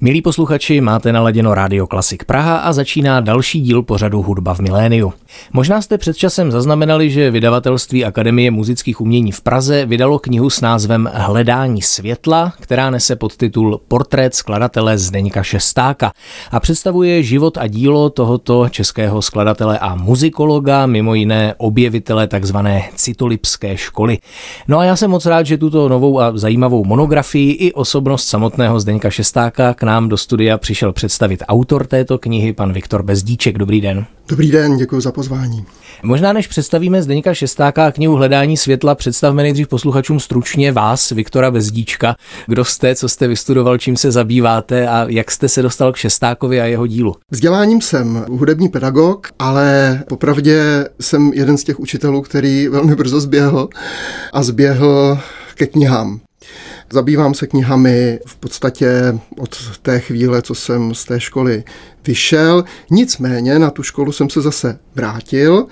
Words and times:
Milí 0.00 0.22
posluchači, 0.22 0.80
máte 0.80 1.12
naladěno 1.12 1.54
Rádio 1.54 1.86
Klasik 1.86 2.24
Praha 2.24 2.56
a 2.56 2.72
začíná 2.72 3.20
další 3.20 3.60
díl 3.60 3.82
pořadu 3.82 4.22
Hudba 4.22 4.54
v 4.54 4.60
miléniu. 4.60 5.12
Možná 5.52 5.82
jste 5.82 5.98
před 5.98 6.16
časem 6.16 6.52
zaznamenali, 6.52 7.10
že 7.10 7.30
vydavatelství 7.30 8.04
Akademie 8.04 8.50
muzických 8.50 9.00
umění 9.00 9.32
v 9.32 9.40
Praze 9.40 9.86
vydalo 9.86 10.18
knihu 10.18 10.50
s 10.50 10.60
názvem 10.60 11.10
Hledání 11.14 11.82
světla, 11.82 12.52
která 12.60 12.90
nese 12.90 13.16
podtitul 13.16 13.80
Portrét 13.88 14.34
skladatele 14.34 14.98
Zdeňka 14.98 15.42
Šestáka 15.42 16.12
a 16.50 16.60
představuje 16.60 17.22
život 17.22 17.58
a 17.58 17.66
dílo 17.66 18.10
tohoto 18.10 18.68
českého 18.68 19.22
skladatele 19.22 19.78
a 19.78 19.94
muzikologa, 19.94 20.86
mimo 20.86 21.14
jiné 21.14 21.54
objevitele 21.56 22.28
takzvané 22.28 22.84
citolipské 22.94 23.76
školy. 23.76 24.18
No 24.68 24.78
a 24.78 24.84
já 24.84 24.96
jsem 24.96 25.10
moc 25.10 25.26
rád, 25.26 25.46
že 25.46 25.58
tuto 25.58 25.88
novou 25.88 26.20
a 26.20 26.32
zajímavou 26.34 26.84
monografii 26.84 27.52
i 27.52 27.72
osobnost 27.72 28.24
samotného 28.24 28.80
Zdeňka 28.80 29.10
Šestáka 29.10 29.74
k 29.74 29.85
nám 29.86 30.08
do 30.08 30.16
studia 30.16 30.58
přišel 30.58 30.92
představit 30.92 31.42
autor 31.48 31.86
této 31.86 32.18
knihy, 32.18 32.52
pan 32.52 32.72
Viktor 32.72 33.02
Bezdíček. 33.02 33.58
Dobrý 33.58 33.80
den. 33.80 34.06
Dobrý 34.28 34.50
den, 34.50 34.76
děkuji 34.76 35.00
za 35.00 35.12
pozvání. 35.12 35.64
Možná 36.02 36.32
než 36.32 36.46
představíme 36.46 37.02
Zdeňka 37.02 37.34
Šestáka 37.34 37.86
a 37.86 37.90
knihu 37.90 38.14
Hledání 38.14 38.56
světla, 38.56 38.94
představme 38.94 39.42
nejdřív 39.42 39.68
posluchačům 39.68 40.20
stručně 40.20 40.72
vás, 40.72 41.10
Viktora 41.10 41.50
Bezdíčka. 41.50 42.16
Kdo 42.46 42.64
jste, 42.64 42.94
co 42.94 43.08
jste 43.08 43.28
vystudoval, 43.28 43.78
čím 43.78 43.96
se 43.96 44.10
zabýváte 44.10 44.88
a 44.88 45.06
jak 45.08 45.30
jste 45.30 45.48
se 45.48 45.62
dostal 45.62 45.92
k 45.92 45.96
Šestákovi 45.96 46.60
a 46.60 46.64
jeho 46.64 46.86
dílu? 46.86 47.14
Vzděláním 47.30 47.80
jsem 47.80 48.24
hudební 48.30 48.68
pedagog, 48.68 49.28
ale 49.38 50.00
popravdě 50.08 50.88
jsem 51.00 51.32
jeden 51.34 51.58
z 51.58 51.64
těch 51.64 51.80
učitelů, 51.80 52.22
který 52.22 52.68
velmi 52.68 52.96
brzo 52.96 53.20
zběhl 53.20 53.68
a 54.32 54.42
zběhl 54.42 55.18
ke 55.54 55.66
knihám. 55.66 56.20
Zabývám 56.90 57.34
se 57.34 57.46
knihami 57.46 58.20
v 58.26 58.36
podstatě 58.36 59.18
od 59.38 59.78
té 59.78 60.00
chvíle, 60.00 60.42
co 60.42 60.54
jsem 60.54 60.94
z 60.94 61.04
té 61.04 61.20
školy 61.20 61.64
vyšel. 62.06 62.64
Nicméně 62.90 63.58
na 63.58 63.70
tu 63.70 63.82
školu 63.82 64.12
jsem 64.12 64.30
se 64.30 64.40
zase 64.40 64.78
vrátil. 64.94 65.66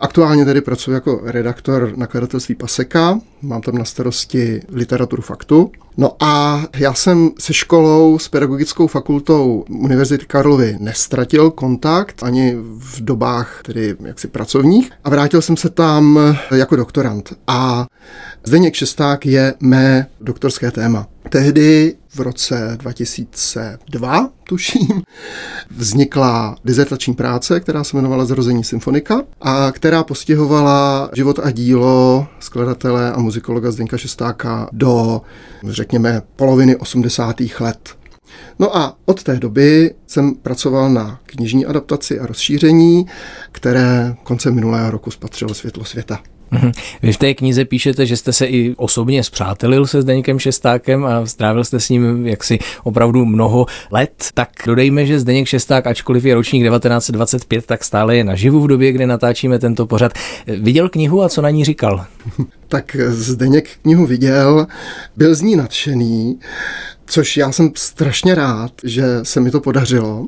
Aktuálně 0.00 0.44
tedy 0.44 0.60
pracuji 0.60 0.90
jako 0.90 1.20
redaktor 1.24 1.92
nakladatelství 1.96 2.54
Paseka, 2.54 3.20
mám 3.42 3.60
tam 3.60 3.74
na 3.74 3.84
starosti 3.84 4.62
literaturu 4.72 5.22
faktu. 5.22 5.70
No 5.96 6.16
a 6.20 6.64
já 6.76 6.94
jsem 6.94 7.30
se 7.38 7.52
školou, 7.52 8.18
s 8.18 8.28
pedagogickou 8.28 8.86
fakultou 8.86 9.64
Univerzity 9.68 10.26
Karlovy 10.26 10.76
nestratil 10.80 11.50
kontakt 11.50 12.22
ani 12.22 12.56
v 12.78 13.00
dobách 13.00 13.60
tedy 13.64 13.96
jaksi 14.04 14.28
pracovních 14.28 14.90
a 15.04 15.10
vrátil 15.10 15.42
jsem 15.42 15.56
se 15.56 15.68
tam 15.68 16.18
jako 16.50 16.76
doktorant. 16.76 17.32
A 17.46 17.86
Zdeněk 18.44 18.74
Šesták 18.74 19.26
je 19.26 19.54
mé 19.60 20.06
doktorské 20.20 20.70
téma. 20.70 21.06
Tehdy 21.28 21.94
v 22.14 22.20
roce 22.20 22.76
2002, 22.76 24.30
tuším, 24.44 25.02
vznikla 25.70 26.56
dizertační 26.64 27.14
práce, 27.14 27.60
která 27.60 27.84
se 27.84 27.96
jmenovala 27.96 28.24
Zrození 28.24 28.64
symfonika 28.64 29.22
a 29.40 29.72
která 29.72 30.04
postihovala 30.04 31.10
život 31.14 31.38
a 31.42 31.50
dílo 31.50 32.26
skladatele 32.40 33.12
a 33.12 33.20
muzikologa 33.20 33.70
Zdenka 33.70 33.96
Šestáka 33.96 34.68
do, 34.72 35.22
řekněme, 35.68 36.22
poloviny 36.36 36.76
80. 36.76 37.36
let. 37.60 37.88
No 38.58 38.76
a 38.76 38.96
od 39.04 39.22
té 39.22 39.36
doby 39.36 39.94
jsem 40.06 40.34
pracoval 40.34 40.90
na 40.90 41.20
knižní 41.26 41.66
adaptaci 41.66 42.20
a 42.20 42.26
rozšíření, 42.26 43.06
které 43.52 44.16
koncem 44.22 44.54
minulého 44.54 44.90
roku 44.90 45.10
spatřilo 45.10 45.54
světlo 45.54 45.84
světa. 45.84 46.20
Mhm. 46.50 46.72
Vy 47.02 47.12
v 47.12 47.16
té 47.16 47.34
knize 47.34 47.64
píšete, 47.64 48.06
že 48.06 48.16
jste 48.16 48.32
se 48.32 48.46
i 48.46 48.74
osobně 48.76 49.24
zpřátelil 49.24 49.86
se 49.86 50.02
Zdeňkem 50.02 50.38
Šestákem 50.38 51.04
a 51.04 51.26
strávil 51.26 51.64
jste 51.64 51.80
s 51.80 51.88
ním 51.88 52.26
jaksi 52.26 52.58
opravdu 52.84 53.24
mnoho 53.24 53.66
let. 53.90 54.28
Tak 54.34 54.48
dodejme, 54.66 55.06
že 55.06 55.20
Zdeněk 55.20 55.46
Šesták, 55.46 55.86
ačkoliv 55.86 56.24
je 56.24 56.34
ročník 56.34 56.68
1925, 56.68 57.66
tak 57.66 57.84
stále 57.84 58.16
je 58.16 58.24
naživu 58.24 58.60
v 58.60 58.66
době, 58.66 58.92
kdy 58.92 59.06
natáčíme 59.06 59.58
tento 59.58 59.86
pořad. 59.86 60.12
Viděl 60.46 60.88
knihu 60.88 61.22
a 61.22 61.28
co 61.28 61.42
na 61.42 61.50
ní 61.50 61.64
říkal? 61.64 62.06
tak 62.68 62.96
Zdeněk 63.08 63.68
knihu 63.82 64.06
viděl, 64.06 64.66
byl 65.16 65.34
z 65.34 65.42
ní 65.42 65.56
nadšený 65.56 66.38
což 67.08 67.36
já 67.36 67.52
jsem 67.52 67.70
strašně 67.74 68.34
rád, 68.34 68.72
že 68.84 69.04
se 69.22 69.40
mi 69.40 69.50
to 69.50 69.60
podařilo, 69.60 70.26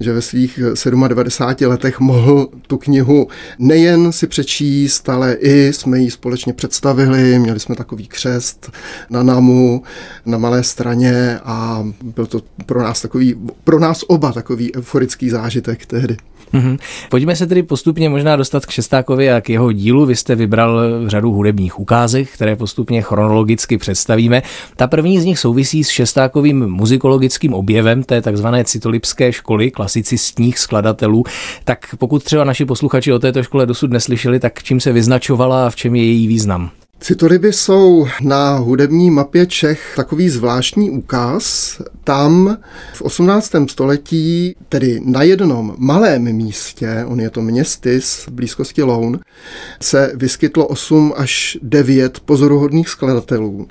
že 0.00 0.12
ve 0.12 0.22
svých 0.22 0.60
97 1.08 1.70
letech 1.70 2.00
mohl 2.00 2.48
tu 2.66 2.78
knihu 2.78 3.28
nejen 3.58 4.12
si 4.12 4.26
přečíst, 4.26 5.08
ale 5.08 5.32
i 5.34 5.72
jsme 5.72 5.98
ji 5.98 6.10
společně 6.10 6.52
představili, 6.52 7.38
měli 7.38 7.60
jsme 7.60 7.76
takový 7.76 8.08
křest 8.08 8.70
na 9.10 9.22
NAMu, 9.22 9.82
na 10.26 10.38
malé 10.38 10.62
straně 10.62 11.38
a 11.44 11.86
byl 12.02 12.26
to 12.26 12.40
pro 12.66 12.82
nás 12.82 13.02
takový, 13.02 13.34
pro 13.64 13.80
nás 13.80 14.04
oba 14.08 14.32
takový 14.32 14.76
euforický 14.76 15.30
zážitek 15.30 15.86
tehdy. 15.86 16.16
Mm-hmm. 16.54 16.78
Pojďme 17.08 17.36
se 17.36 17.46
tedy 17.46 17.62
postupně 17.62 18.08
možná 18.08 18.36
dostat 18.36 18.66
k 18.66 18.70
Šestákovi 18.70 19.32
a 19.32 19.40
k 19.40 19.50
jeho 19.50 19.72
dílu. 19.72 20.06
Vy 20.06 20.16
jste 20.16 20.34
vybral 20.34 20.80
řadu 21.06 21.32
hudebních 21.32 21.80
ukázek, 21.80 22.28
které 22.28 22.56
postupně 22.56 23.02
chronologicky 23.02 23.78
představíme. 23.78 24.42
Ta 24.76 24.86
první 24.86 25.20
z 25.20 25.24
nich 25.24 25.38
souvisí 25.38 25.84
s 25.84 25.88
Šestákovým 25.88 26.66
muzikologickým 26.66 27.54
objevem 27.54 28.02
té 28.02 28.22
takzvané 28.22 28.64
citolipské 28.64 29.32
školy 29.32 29.70
klasicistních 29.70 30.58
skladatelů. 30.58 31.24
Tak 31.64 31.94
pokud 31.98 32.24
třeba 32.24 32.44
naši 32.44 32.64
posluchači 32.64 33.12
o 33.12 33.18
této 33.18 33.42
škole 33.42 33.66
dosud 33.66 33.90
neslyšeli, 33.90 34.40
tak 34.40 34.62
čím 34.62 34.80
se 34.80 34.92
vyznačovala 34.92 35.66
a 35.66 35.70
v 35.70 35.76
čem 35.76 35.94
je 35.94 36.04
její 36.04 36.26
význam? 36.26 36.70
Citoliby 37.02 37.52
jsou 37.52 38.06
na 38.20 38.56
hudební 38.56 39.10
mapě 39.10 39.46
Čech 39.46 39.92
takový 39.96 40.28
zvláštní 40.28 40.90
úkaz. 40.90 41.76
Tam 42.04 42.58
v 42.94 43.02
18. 43.02 43.52
století, 43.70 44.56
tedy 44.68 45.00
na 45.04 45.22
jednom 45.22 45.74
malém 45.78 46.22
místě, 46.22 47.04
on 47.06 47.20
je 47.20 47.30
to 47.30 47.42
městys 47.42 48.26
v 48.26 48.28
blízkosti 48.28 48.82
Loun, 48.82 49.20
se 49.80 50.12
vyskytlo 50.14 50.66
8 50.66 51.14
až 51.16 51.58
9 51.62 52.20
pozoruhodných 52.20 52.88
skladatelů. 52.88 53.68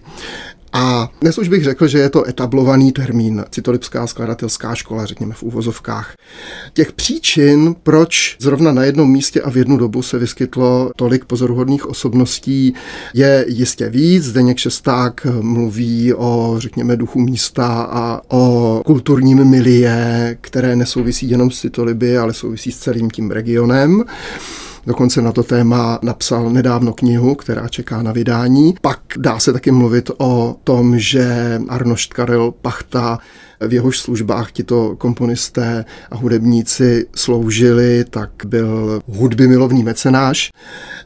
A 0.74 1.12
dnes 1.22 1.38
už 1.38 1.50
bych 1.50 1.64
řekl, 1.64 1.88
že 1.88 1.98
je 2.00 2.10
to 2.10 2.28
etablovaný 2.28 2.92
termín, 2.92 3.46
citolipská 3.50 4.08
skladatelská 4.08 4.76
škola, 4.76 5.06
řekněme 5.06 5.34
v 5.34 5.44
úvozovkách. 5.44 6.16
Těch 6.74 6.92
příčin, 6.94 7.76
proč 7.84 8.38
zrovna 8.40 8.72
na 8.72 8.84
jednom 8.84 9.12
místě 9.12 9.42
a 9.42 9.50
v 9.50 9.58
jednu 9.58 9.78
dobu 9.78 10.02
se 10.02 10.20
vyskytlo 10.20 10.92
tolik 10.96 11.26
pozoruhodných 11.26 11.86
osobností, 11.86 12.74
je 13.14 13.46
jistě 13.48 13.90
víc. 13.90 14.24
Zdeněk 14.24 14.58
Šesták 14.58 15.28
mluví 15.42 16.14
o, 16.14 16.56
řekněme, 16.58 16.96
duchu 16.96 17.20
místa 17.20 17.68
a 17.92 18.22
o 18.28 18.82
kulturním 18.86 19.46
milie, 19.46 20.38
které 20.42 20.76
nesouvisí 20.76 21.30
jenom 21.30 21.52
s 21.52 21.60
citoliby, 21.60 22.18
ale 22.18 22.34
souvisí 22.34 22.72
s 22.72 22.78
celým 22.78 23.10
tím 23.10 23.32
regionem. 23.32 24.04
Dokonce 24.86 25.22
na 25.22 25.32
to 25.32 25.44
téma 25.44 26.00
napsal 26.02 26.50
nedávno 26.50 26.94
knihu, 26.94 27.36
která 27.36 27.68
čeká 27.68 28.02
na 28.02 28.12
vydání. 28.12 28.76
Pak 28.82 29.00
dá 29.18 29.40
se 29.40 29.54
taky 29.54 29.72
mluvit 29.72 30.12
o 30.18 30.56
tom, 30.64 31.00
že 31.00 31.60
Arnošt 31.70 32.14
Karel 32.14 32.52
Pachta 32.52 33.20
v 33.68 33.74
jehož 33.74 34.00
službách 34.00 34.52
tito 34.52 34.96
komponisté 34.98 35.86
a 36.12 36.16
hudebníci 36.16 37.06
sloužili, 37.16 38.06
tak 38.10 38.30
byl 38.46 39.02
hudby 39.08 39.48
milovný 39.48 39.84
mecenáš. 39.84 40.52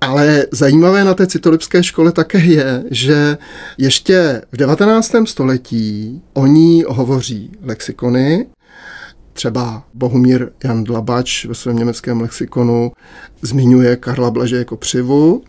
Ale 0.02 0.46
zajímavé 0.52 1.04
na 1.04 1.14
té 1.14 1.28
citolipské 1.28 1.84
škole 1.84 2.12
také 2.12 2.38
je, 2.38 2.84
že 2.92 3.38
ještě 3.78 4.42
v 4.52 4.58
19. 4.58 5.12
století 5.26 6.22
o 6.34 6.46
ní 6.46 6.84
hovoří 6.88 7.52
lexikony, 7.64 8.46
Třeba 9.36 9.84
Bohumír 9.94 10.50
Jan 10.64 10.84
Dlabač 10.84 11.46
ve 11.46 11.56
svém 11.56 11.76
německém 11.76 12.22
lexikonu 12.22 12.92
zmiňuje 13.42 13.96
Karla 13.96 14.32
Blaže 14.32 14.58
jako 14.58 14.78
přivu. 14.78 15.44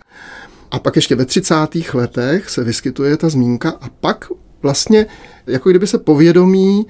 A 0.71 0.79
pak 0.79 0.97
ještě 0.97 1.15
ve 1.15 1.25
30. 1.25 1.55
letech 1.95 2.51
se 2.51 2.65
vyskytuje 2.65 3.17
ta 3.17 3.29
zmínka 3.29 3.71
a 3.71 3.89
pak 4.01 4.29
vlastně 4.63 5.07
jako 5.47 5.71
kdyby 5.71 5.87
se 5.87 5.99
povědomí 5.99 6.87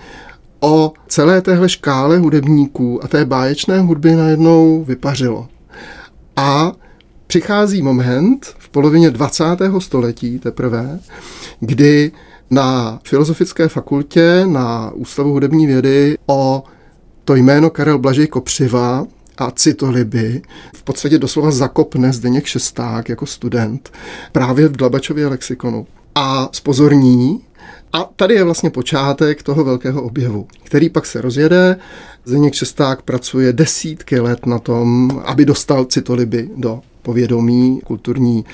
o 0.61 0.93
celé 1.09 1.43
téhle 1.43 1.69
škále 1.69 2.19
hudebníků 2.19 3.05
a 3.05 3.09
té 3.09 3.25
báječné 3.25 3.81
hudby 3.81 4.13
najednou 4.13 4.85
vypařilo. 4.85 5.49
A 6.37 6.73
přichází 7.27 7.83
moment 7.83 8.47
v 8.59 8.69
polovině 8.69 9.11
20. 9.11 9.45
století 9.79 10.39
teprve, 10.39 10.99
kdy 11.61 12.13
na 12.51 13.01
Filozofické 13.05 13.69
fakultě 13.69 14.45
na 14.47 14.91
Ústavu 14.95 15.33
hudební 15.33 15.67
vědy 15.67 16.19
o 16.27 16.65
to 17.27 17.35
jméno 17.35 17.71
Karel 17.71 17.99
Blažej 17.99 18.27
Kopřiva 18.27 19.07
a 19.39 19.51
citoliby 19.51 20.43
v 20.77 20.83
podstatě 20.83 21.19
doslova 21.19 21.51
zakopne 21.51 22.13
Zdeněk 22.13 22.47
Šesták 22.47 23.09
jako 23.09 23.27
student 23.27 23.93
právě 24.33 24.69
v 24.69 24.77
Dlabačově 24.77 25.27
lexikonu. 25.27 25.87
A 26.15 26.49
spozorní 26.53 27.41
A 27.93 28.11
tady 28.17 28.35
je 28.35 28.45
vlastně 28.45 28.71
počátek 28.71 29.43
toho 29.43 29.65
velkého 29.65 30.03
objevu, 30.03 30.47
který 30.65 30.89
pak 30.89 31.07
se 31.07 31.21
rozjede. 31.21 31.77
Zdeněk 32.25 32.55
Šesták 32.55 33.03
pracuje 33.03 33.53
desítky 33.53 34.21
let 34.21 34.47
na 34.47 34.59
tom, 34.59 35.11
aby 35.25 35.45
dostal 35.45 35.85
citoliby 35.85 36.51
do 36.57 36.81
povědomí 37.03 37.81
kulturní 37.85 38.45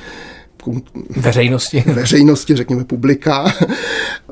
veřejnosti. 1.16 1.84
veřejnosti, 1.86 2.56
řekněme 2.56 2.84
publika. 2.84 3.54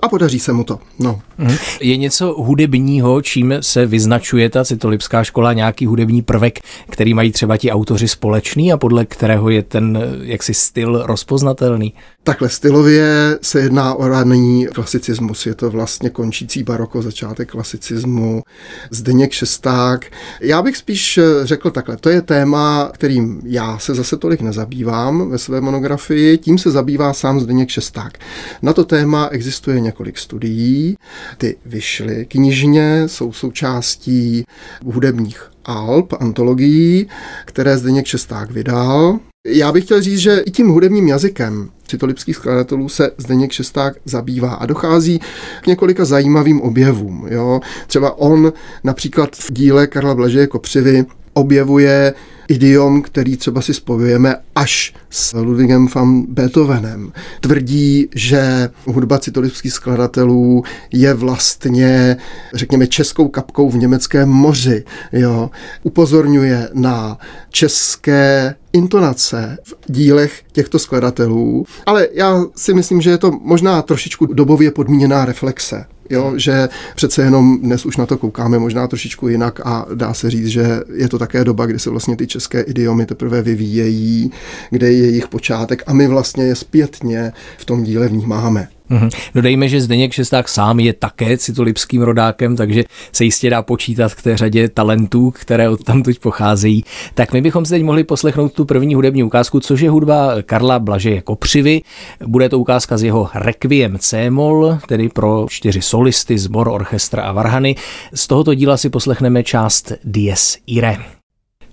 A 0.03 0.09
podaří 0.09 0.41
se 0.41 0.53
mu 0.53 0.65
to. 0.65 0.79
No. 0.99 1.21
Mhm. 1.39 1.57
Je 1.81 1.97
něco 1.97 2.35
hudebního, 2.39 3.23
čím 3.23 3.55
se 3.61 3.87
vyznačuje 3.87 4.51
ta 4.51 4.65
citolipská 4.65 5.25
škola, 5.25 5.53
nějaký 5.53 5.87
hudební 5.87 6.23
prvek, 6.23 6.59
který 6.91 7.15
mají 7.15 7.33
třeba 7.33 7.57
ti 7.57 7.71
autoři 7.71 8.09
společný 8.09 8.73
a 8.73 8.77
podle 8.77 9.07
kterého 9.07 9.51
je 9.51 9.63
ten 9.63 9.99
jaksi 10.23 10.55
styl 10.55 11.03
rozpoznatelný? 11.07 11.95
Takhle 12.23 12.49
stylově 12.49 13.39
se 13.43 13.61
jedná 13.61 13.95
o 13.95 14.09
raný 14.09 14.67
klasicismus. 14.75 15.47
Je 15.47 15.55
to 15.55 15.71
vlastně 15.71 16.11
končící 16.11 16.63
baroko, 16.63 17.03
začátek 17.03 17.51
klasicismu. 17.51 18.43
Zdeněk 18.91 19.33
Šesták. 19.33 20.13
Já 20.41 20.63
bych 20.63 20.77
spíš 20.77 21.21
řekl 21.43 21.71
takhle, 21.71 21.97
to 21.97 22.09
je 22.09 22.23
téma, 22.23 22.91
kterým 22.95 23.41
já 23.45 23.79
se 23.79 23.95
zase 23.95 24.17
tolik 24.17 24.41
nezabývám 24.41 25.31
ve 25.31 25.39
své 25.39 25.61
monografii, 25.61 26.39
tím 26.39 26.59
se 26.59 26.71
zabývá 26.71 27.13
sám 27.13 27.41
Zdeněk 27.41 27.69
Šesták. 27.69 28.19
Na 28.63 28.73
to 28.73 28.85
téma 28.85 29.29
existuje 29.31 29.81
několik 29.91 30.19
studií, 30.19 30.97
ty 31.39 31.57
vyšly 31.67 32.27
knižně, 32.27 33.03
jsou 33.07 33.33
součástí 33.33 34.45
hudebních 34.85 35.51
alb, 35.65 36.13
antologií, 36.21 37.09
které 37.45 37.79
Zdeněk 37.79 38.07
Šesták 38.07 38.51
vydal. 38.51 39.19
Já 39.47 39.73
bych 39.73 39.85
chtěl 39.85 40.03
říct, 40.03 40.19
že 40.19 40.39
i 40.47 40.51
tím 40.51 40.69
hudebním 40.69 41.09
jazykem 41.09 41.71
citolipských 41.87 42.37
skladatelů 42.37 42.89
se 42.89 43.11
Zdeněk 43.19 43.53
Šesták 43.53 43.97
zabývá 44.05 44.55
a 44.55 44.67
dochází 44.67 45.21
k 45.63 45.67
několika 45.67 46.05
zajímavým 46.05 46.61
objevům. 46.61 47.27
Jo? 47.31 47.61
Třeba 47.87 48.19
on 48.19 48.53
například 48.85 49.37
v 49.37 49.53
díle 49.53 49.87
Karla 49.87 50.15
Blažeje 50.15 50.47
Kopřivy 50.47 51.05
objevuje 51.33 52.15
idiom, 52.51 53.03
který 53.03 53.37
třeba 53.37 53.61
si 53.61 53.75
spojujeme 53.75 54.37
až 54.55 54.95
s 55.11 55.33
Ludwigem 55.33 55.89
van 55.95 56.23
Beethovenem. 56.29 57.13
Tvrdí, 57.41 58.09
že 58.15 58.71
hudba 58.87 59.19
citolipských 59.19 59.73
skladatelů 59.73 60.65
je 60.93 61.15
vlastně, 61.15 62.17
řekněme, 62.55 62.87
českou 62.87 63.29
kapkou 63.29 63.71
v 63.71 63.77
německém 63.77 64.29
moři. 64.29 64.85
Jo. 65.13 65.51
Upozorňuje 65.83 66.69
na 66.75 67.19
české 67.51 68.55
intonace 68.73 69.59
v 69.65 69.75
dílech 69.93 70.43
těchto 70.53 70.79
skladatelů, 70.79 71.65
ale 71.87 72.09
já 72.13 72.45
si 72.57 72.75
myslím, 72.75 73.01
že 73.01 73.11
je 73.11 73.19
to 73.19 73.31
možná 73.43 73.83
trošičku 73.83 74.27
dobově 74.27 74.71
podmíněná 74.71 75.25
reflexe 75.25 75.85
jo, 76.11 76.33
že 76.37 76.69
přece 76.95 77.23
jenom 77.23 77.59
dnes 77.61 77.87
už 77.87 77.97
na 77.97 78.07
to 78.07 78.19
koukáme 78.19 78.59
možná 78.59 78.87
trošičku 78.87 79.29
jinak 79.29 79.61
a 79.67 79.87
dá 79.95 80.15
se 80.15 80.31
říct, 80.31 80.47
že 80.47 80.81
je 80.95 81.09
to 81.09 81.19
také 81.19 81.45
doba, 81.45 81.67
kdy 81.67 81.79
se 81.79 81.91
vlastně 81.91 82.17
ty 82.17 82.27
české 82.27 82.61
idiomy 82.61 83.07
teprve 83.07 83.43
vyvíjejí, 83.43 84.31
kde 84.71 84.93
je 84.93 84.99
jejich 84.99 85.29
počátek 85.29 85.83
a 85.87 85.93
my 85.93 86.07
vlastně 86.09 86.45
je 86.45 86.55
zpětně 86.55 87.33
v 87.59 87.65
tom 87.65 87.83
díle 87.83 88.09
vnímáme. 88.09 88.69
Mm-hmm. 88.91 89.11
Dodejme, 89.35 89.69
že 89.69 89.81
Zdeněk 89.81 90.13
Šesták 90.13 90.49
sám 90.49 90.81
je 90.81 90.93
také 90.93 91.39
citolipským 91.39 92.03
rodákem, 92.03 92.57
takže 92.57 92.85
se 93.13 93.25
jistě 93.25 93.51
dá 93.51 93.63
počítat 93.63 94.15
k 94.15 94.23
té 94.23 94.37
řadě 94.37 94.69
talentů, 94.69 95.31
které 95.31 95.69
od 95.69 95.85
tam 95.85 96.03
teď 96.03 96.19
pocházejí. 96.19 96.85
Tak 97.15 97.33
my 97.33 97.41
bychom 97.41 97.65
si 97.65 97.71
teď 97.71 97.83
mohli 97.83 98.05
poslechnout 98.05 98.53
tu 98.53 98.65
první 98.65 98.95
hudební 98.95 99.23
ukázku, 99.23 99.61
což 99.61 99.81
je 99.81 99.91
hudba 99.91 100.35
Karla 100.43 100.79
Blažeje 100.79 101.23
Kopřivy. 101.23 101.83
Bude 102.27 102.49
to 102.49 102.59
ukázka 102.59 102.99
z 102.99 103.03
jeho 103.03 103.31
Requiem 103.35 103.99
C-moll, 103.99 104.79
tedy 104.89 105.09
pro 105.09 105.47
čtyři 105.49 105.83
solisty, 105.83 106.39
sbor, 106.39 106.69
orchestra 106.69 107.23
a 107.23 107.33
varhany. 107.33 107.75
Z 108.15 108.27
tohoto 108.27 108.55
díla 108.55 108.77
si 108.77 108.91
poslechneme 108.91 109.43
část 109.43 109.93
Dies 110.05 110.59
Irae. 110.67 111.20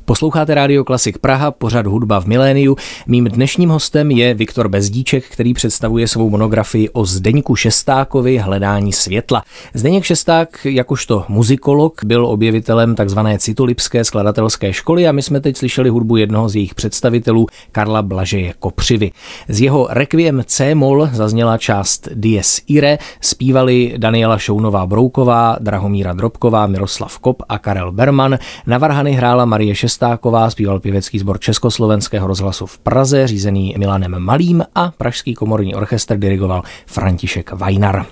Posloucháte 0.07 0.56
Rádio 0.56 0.83
Klasik 0.83 1.18
Praha, 1.18 1.51
pořad 1.51 1.88
hudba 1.88 2.21
v 2.21 2.25
miléniu. 2.25 2.75
Mým 3.07 3.25
dnešním 3.25 3.69
hostem 3.69 4.12
je 4.12 4.33
Viktor 4.33 4.68
Bezdíček, 4.68 5.25
který 5.25 5.54
představuje 5.54 6.07
svou 6.07 6.30
monografii 6.30 6.89
o 6.89 7.06
Zdeňku 7.06 7.56
Šestákovi 7.56 8.38
Hledání 8.38 8.94
světla. 8.94 9.44
Zdeněk 9.74 10.04
Šesták, 10.04 10.65
jakožto 10.65 11.25
muzikolog, 11.30 12.04
byl 12.04 12.25
objevitelem 12.25 12.95
tzv. 12.95 13.19
citolipské 13.38 14.04
skladatelské 14.04 14.74
školy 14.74 15.07
a 15.07 15.12
my 15.12 15.21
jsme 15.21 15.39
teď 15.39 15.57
slyšeli 15.57 15.89
hudbu 15.89 16.18
jednoho 16.18 16.50
z 16.50 16.56
jejich 16.56 16.75
představitelů, 16.75 17.48
Karla 17.71 18.01
Blažeje 18.01 18.54
Kopřivy. 18.59 19.12
Z 19.48 19.62
jeho 19.62 19.88
Requiem 19.89 20.44
C-moll 20.45 21.09
zazněla 21.13 21.57
část 21.57 22.09
Dies 22.13 22.62
Ire, 22.68 22.98
zpívali 23.21 23.94
Daniela 23.98 24.38
Šounová 24.38 24.86
Brouková, 24.86 25.57
Drahomíra 25.59 26.13
Drobková, 26.13 26.68
Miroslav 26.68 27.19
Kop 27.19 27.44
a 27.50 27.57
Karel 27.57 27.92
Berman. 27.92 28.38
Na 28.68 28.77
varhany 28.77 29.12
hrála 29.12 29.45
Marie 29.45 29.75
Šestáková 29.75 29.97
Šestáková 29.98 30.50
zpíval 30.50 30.80
pěvecký 30.80 31.20
sbor 31.20 31.40
Československého 31.40 32.28
rozhlasu 32.28 32.66
v 32.66 32.78
Praze, 32.78 33.28
řízený 33.28 33.76
Milanem 33.78 34.20
Malým 34.20 34.64
a 34.76 34.92
Pražský 34.98 35.34
komorní 35.34 35.76
orchestr 35.76 36.18
dirigoval 36.18 36.64
František 36.86 37.52
Vajnar. 37.52 38.06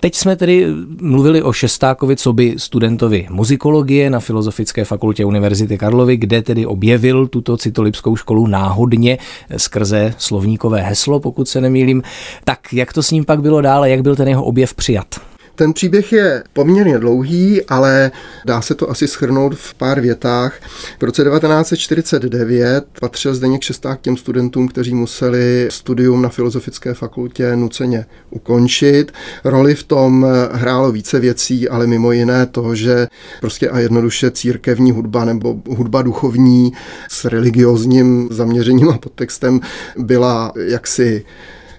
Teď 0.00 0.14
jsme 0.14 0.36
tedy 0.36 0.66
mluvili 1.00 1.42
o 1.42 1.52
Šestákovi, 1.52 2.16
co 2.16 2.32
by 2.32 2.54
studentovi 2.56 3.26
muzikologie 3.30 4.10
na 4.10 4.20
Filozofické 4.20 4.84
fakultě 4.84 5.24
Univerzity 5.24 5.78
Karlovy, 5.78 6.16
kde 6.16 6.42
tedy 6.42 6.66
objevil 6.66 7.26
tuto 7.26 7.56
citolipskou 7.56 8.16
školu 8.16 8.46
náhodně 8.46 9.18
skrze 9.56 10.14
slovníkové 10.18 10.82
heslo, 10.82 11.20
pokud 11.20 11.48
se 11.48 11.60
nemýlím. 11.60 12.02
Tak 12.44 12.72
jak 12.72 12.92
to 12.92 13.02
s 13.02 13.10
ním 13.10 13.24
pak 13.24 13.42
bylo 13.42 13.60
dále, 13.60 13.90
jak 13.90 14.02
byl 14.02 14.16
ten 14.16 14.28
jeho 14.28 14.44
objev 14.44 14.74
přijat? 14.74 15.33
Ten 15.54 15.72
příběh 15.72 16.12
je 16.12 16.44
poměrně 16.52 16.98
dlouhý, 16.98 17.62
ale 17.62 18.10
dá 18.46 18.60
se 18.60 18.74
to 18.74 18.90
asi 18.90 19.08
schrnout 19.08 19.54
v 19.54 19.74
pár 19.74 20.00
větách. 20.00 20.60
V 21.00 21.02
roce 21.02 21.24
1949 21.24 22.84
patřil 23.00 23.34
Zdeněk 23.34 23.62
Šesták 23.62 24.00
těm 24.00 24.16
studentům, 24.16 24.68
kteří 24.68 24.94
museli 24.94 25.68
studium 25.70 26.22
na 26.22 26.28
Filozofické 26.28 26.94
fakultě 26.94 27.56
nuceně 27.56 28.06
ukončit. 28.30 29.12
Roli 29.44 29.74
v 29.74 29.84
tom 29.84 30.26
hrálo 30.52 30.92
více 30.92 31.20
věcí, 31.20 31.68
ale 31.68 31.86
mimo 31.86 32.12
jiné 32.12 32.46
to, 32.46 32.74
že 32.74 33.06
prostě 33.40 33.68
a 33.68 33.78
jednoduše 33.78 34.30
církevní 34.30 34.92
hudba 34.92 35.24
nebo 35.24 35.56
hudba 35.68 36.02
duchovní 36.02 36.72
s 37.08 37.24
religiozním 37.24 38.28
zaměřením 38.30 38.88
a 38.88 38.98
podtextem 38.98 39.60
byla 39.96 40.52
jaksi 40.56 41.24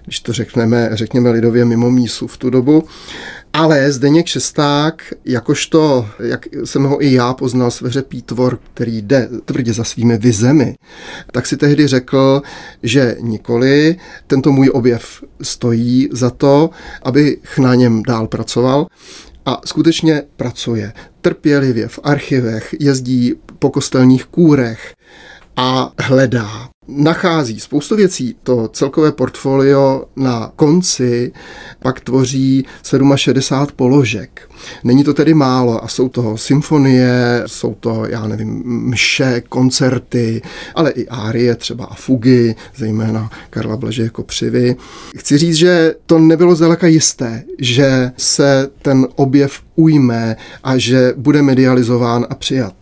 když 0.06 0.20
to 0.20 0.32
řekneme, 0.32 0.88
řekněme 0.92 1.30
lidově 1.30 1.64
mimo 1.64 1.90
mísu 1.90 2.26
v 2.26 2.36
tu 2.36 2.50
dobu. 2.50 2.84
Ale 3.56 3.92
Zdeněk 3.92 4.26
Šesták, 4.26 5.14
jakožto, 5.24 6.08
jak 6.18 6.46
jsem 6.64 6.84
ho 6.84 7.04
i 7.04 7.12
já 7.12 7.34
poznal, 7.34 7.70
sveřepý 7.70 8.22
tvor, 8.22 8.58
který 8.74 9.02
jde 9.02 9.28
tvrdě 9.44 9.72
za 9.72 9.84
svými 9.84 10.18
vizemi, 10.18 10.74
tak 11.32 11.46
si 11.46 11.56
tehdy 11.56 11.86
řekl, 11.86 12.42
že 12.82 13.16
nikoli 13.20 13.96
tento 14.26 14.52
můj 14.52 14.70
objev 14.72 15.24
stojí 15.42 16.08
za 16.12 16.30
to, 16.30 16.70
abych 17.02 17.58
na 17.58 17.74
něm 17.74 18.02
dál 18.02 18.26
pracoval. 18.26 18.86
A 19.46 19.60
skutečně 19.64 20.22
pracuje 20.36 20.92
trpělivě 21.20 21.88
v 21.88 22.00
archivech, 22.02 22.74
jezdí 22.80 23.34
po 23.58 23.70
kostelních 23.70 24.24
kůrech 24.24 24.94
a 25.56 25.92
hledá 25.98 26.68
nachází 26.88 27.60
spoustu 27.60 27.96
věcí. 27.96 28.36
To 28.42 28.68
celkové 28.68 29.12
portfolio 29.12 30.04
na 30.16 30.52
konci 30.56 31.32
pak 31.82 32.00
tvoří 32.00 32.66
67 33.16 33.66
položek. 33.76 34.50
Není 34.84 35.04
to 35.04 35.14
tedy 35.14 35.34
málo 35.34 35.84
a 35.84 35.88
jsou 35.88 36.08
to 36.08 36.36
symfonie, 36.36 37.42
jsou 37.46 37.74
to, 37.74 38.06
já 38.08 38.26
nevím, 38.26 38.62
mše, 38.66 39.42
koncerty, 39.48 40.42
ale 40.74 40.90
i 40.90 41.08
árie, 41.08 41.54
třeba 41.54 41.84
a 41.84 41.94
fugy, 41.94 42.54
zejména 42.76 43.30
Karla 43.50 43.76
Blaže 43.76 44.08
Kopřivy. 44.08 44.76
Chci 45.18 45.38
říct, 45.38 45.56
že 45.56 45.94
to 46.06 46.18
nebylo 46.18 46.54
zdaleka 46.54 46.86
jisté, 46.86 47.44
že 47.58 48.12
se 48.16 48.70
ten 48.82 49.08
objev 49.14 49.65
ujme 49.76 50.36
a 50.62 50.78
že 50.78 51.14
bude 51.16 51.42
medializován 51.42 52.26
a 52.30 52.34
přijat. 52.34 52.74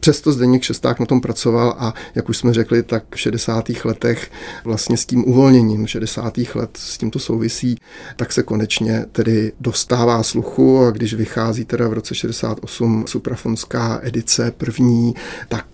Přesto 0.00 0.32
Zdeněk 0.32 0.62
Šesták 0.62 1.00
na 1.00 1.06
tom 1.06 1.20
pracoval 1.20 1.76
a 1.78 1.94
jak 2.14 2.28
už 2.28 2.36
jsme 2.36 2.54
řekli, 2.54 2.82
tak 2.82 3.04
v 3.14 3.20
60. 3.20 3.64
letech 3.84 4.30
vlastně 4.64 4.96
s 4.96 5.06
tím 5.06 5.28
uvolněním 5.28 5.86
60. 5.86 6.38
let 6.54 6.70
s 6.76 6.98
tímto 6.98 7.18
souvisí, 7.18 7.76
tak 8.16 8.32
se 8.32 8.42
konečně 8.42 9.04
tedy 9.12 9.52
dostává 9.60 10.22
sluchu 10.22 10.78
a 10.84 10.90
když 10.90 11.14
vychází 11.14 11.64
teda 11.64 11.88
v 11.88 11.92
roce 11.92 12.14
68 12.14 13.04
suprafonská 13.06 14.00
edice 14.02 14.50
první, 14.50 15.14
tak 15.48 15.66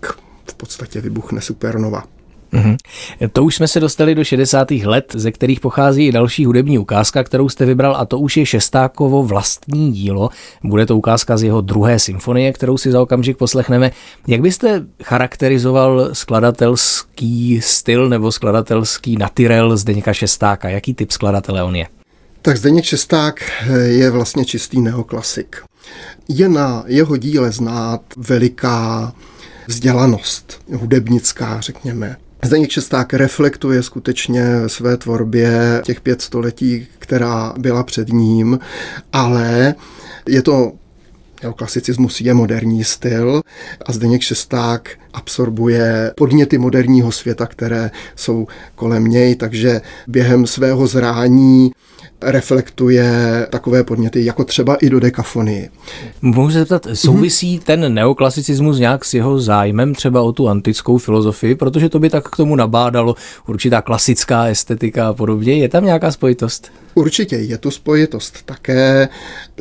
v 0.49 0.53
podstatě 0.53 1.01
vybuchne 1.01 1.41
supernova. 1.41 2.03
Mm-hmm. 2.53 2.77
To 3.31 3.43
už 3.43 3.55
jsme 3.55 3.67
se 3.67 3.79
dostali 3.79 4.15
do 4.15 4.23
60. 4.23 4.71
let, 4.71 5.11
ze 5.15 5.31
kterých 5.31 5.59
pochází 5.59 6.07
i 6.07 6.11
další 6.11 6.45
hudební 6.45 6.79
ukázka, 6.79 7.23
kterou 7.23 7.49
jste 7.49 7.65
vybral, 7.65 7.95
a 7.95 8.05
to 8.05 8.19
už 8.19 8.37
je 8.37 8.45
Šestákovo 8.45 9.23
vlastní 9.23 9.91
dílo. 9.91 10.29
Bude 10.63 10.85
to 10.85 10.97
ukázka 10.97 11.37
z 11.37 11.43
jeho 11.43 11.61
druhé 11.61 11.99
symfonie, 11.99 12.53
kterou 12.53 12.77
si 12.77 12.91
za 12.91 13.01
okamžik 13.01 13.37
poslechneme. 13.37 13.91
Jak 14.27 14.41
byste 14.41 14.85
charakterizoval 15.03 16.09
skladatelský 16.13 17.61
styl 17.61 18.09
nebo 18.09 18.31
skladatelský 18.31 19.17
natyrel 19.17 19.77
Zdeňka 19.77 20.13
Šestáka? 20.13 20.69
Jaký 20.69 20.93
typ 20.93 21.11
skladatele 21.11 21.63
on 21.63 21.75
je? 21.75 21.87
Tak 22.41 22.57
Zdeněk 22.57 22.85
Šesták 22.85 23.51
je 23.85 24.11
vlastně 24.11 24.45
čistý 24.45 24.81
neoklasik. 24.81 25.57
Je 26.27 26.49
na 26.49 26.83
jeho 26.87 27.17
díle 27.17 27.51
znát 27.51 28.01
veliká 28.17 29.13
vzdělanost, 29.67 30.61
hudebnická, 30.73 31.61
řekněme. 31.61 32.15
Zdeněk 32.43 32.71
Šesták 32.71 33.13
reflektuje 33.13 33.83
skutečně 33.83 34.45
své 34.67 34.97
tvorbě 34.97 35.81
těch 35.83 36.01
pět 36.01 36.21
století, 36.21 36.87
která 36.99 37.53
byla 37.57 37.83
před 37.83 38.09
ním, 38.09 38.59
ale 39.13 39.75
je 40.27 40.41
to 40.41 40.71
Neoklasicismus 41.43 42.21
je 42.21 42.33
moderní 42.33 42.83
styl 42.83 43.41
a 43.85 43.91
Zdeněk 43.93 44.21
Šesták 44.21 44.89
absorbuje 45.13 46.11
podněty 46.17 46.57
moderního 46.57 47.11
světa, 47.11 47.45
které 47.45 47.91
jsou 48.15 48.47
kolem 48.75 49.05
něj, 49.05 49.35
takže 49.35 49.81
během 50.07 50.47
svého 50.47 50.87
zrání 50.87 51.71
reflektuje 52.25 53.47
takové 53.49 53.83
podněty, 53.83 54.25
jako 54.25 54.43
třeba 54.43 54.75
i 54.75 54.89
do 54.89 54.99
dekafonii. 54.99 55.69
Můžu 56.21 56.51
se 56.51 56.59
zeptat, 56.59 56.87
souvisí 56.93 57.57
mm-hmm. 57.57 57.63
ten 57.63 57.93
neoklasicismus 57.93 58.79
nějak 58.79 59.05
s 59.05 59.13
jeho 59.13 59.39
zájmem 59.39 59.95
třeba 59.95 60.21
o 60.21 60.31
tu 60.31 60.49
antickou 60.49 60.97
filozofii, 60.97 61.55
protože 61.55 61.89
to 61.89 61.99
by 61.99 62.09
tak 62.09 62.29
k 62.29 62.37
tomu 62.37 62.55
nabádalo 62.55 63.15
určitá 63.47 63.81
klasická 63.81 64.45
estetika 64.45 65.07
a 65.07 65.13
podobně. 65.13 65.53
Je 65.53 65.69
tam 65.69 65.85
nějaká 65.85 66.11
spojitost? 66.11 66.71
Určitě 66.95 67.35
je 67.35 67.57
tu 67.57 67.71
spojitost 67.71 68.43
také. 68.45 69.09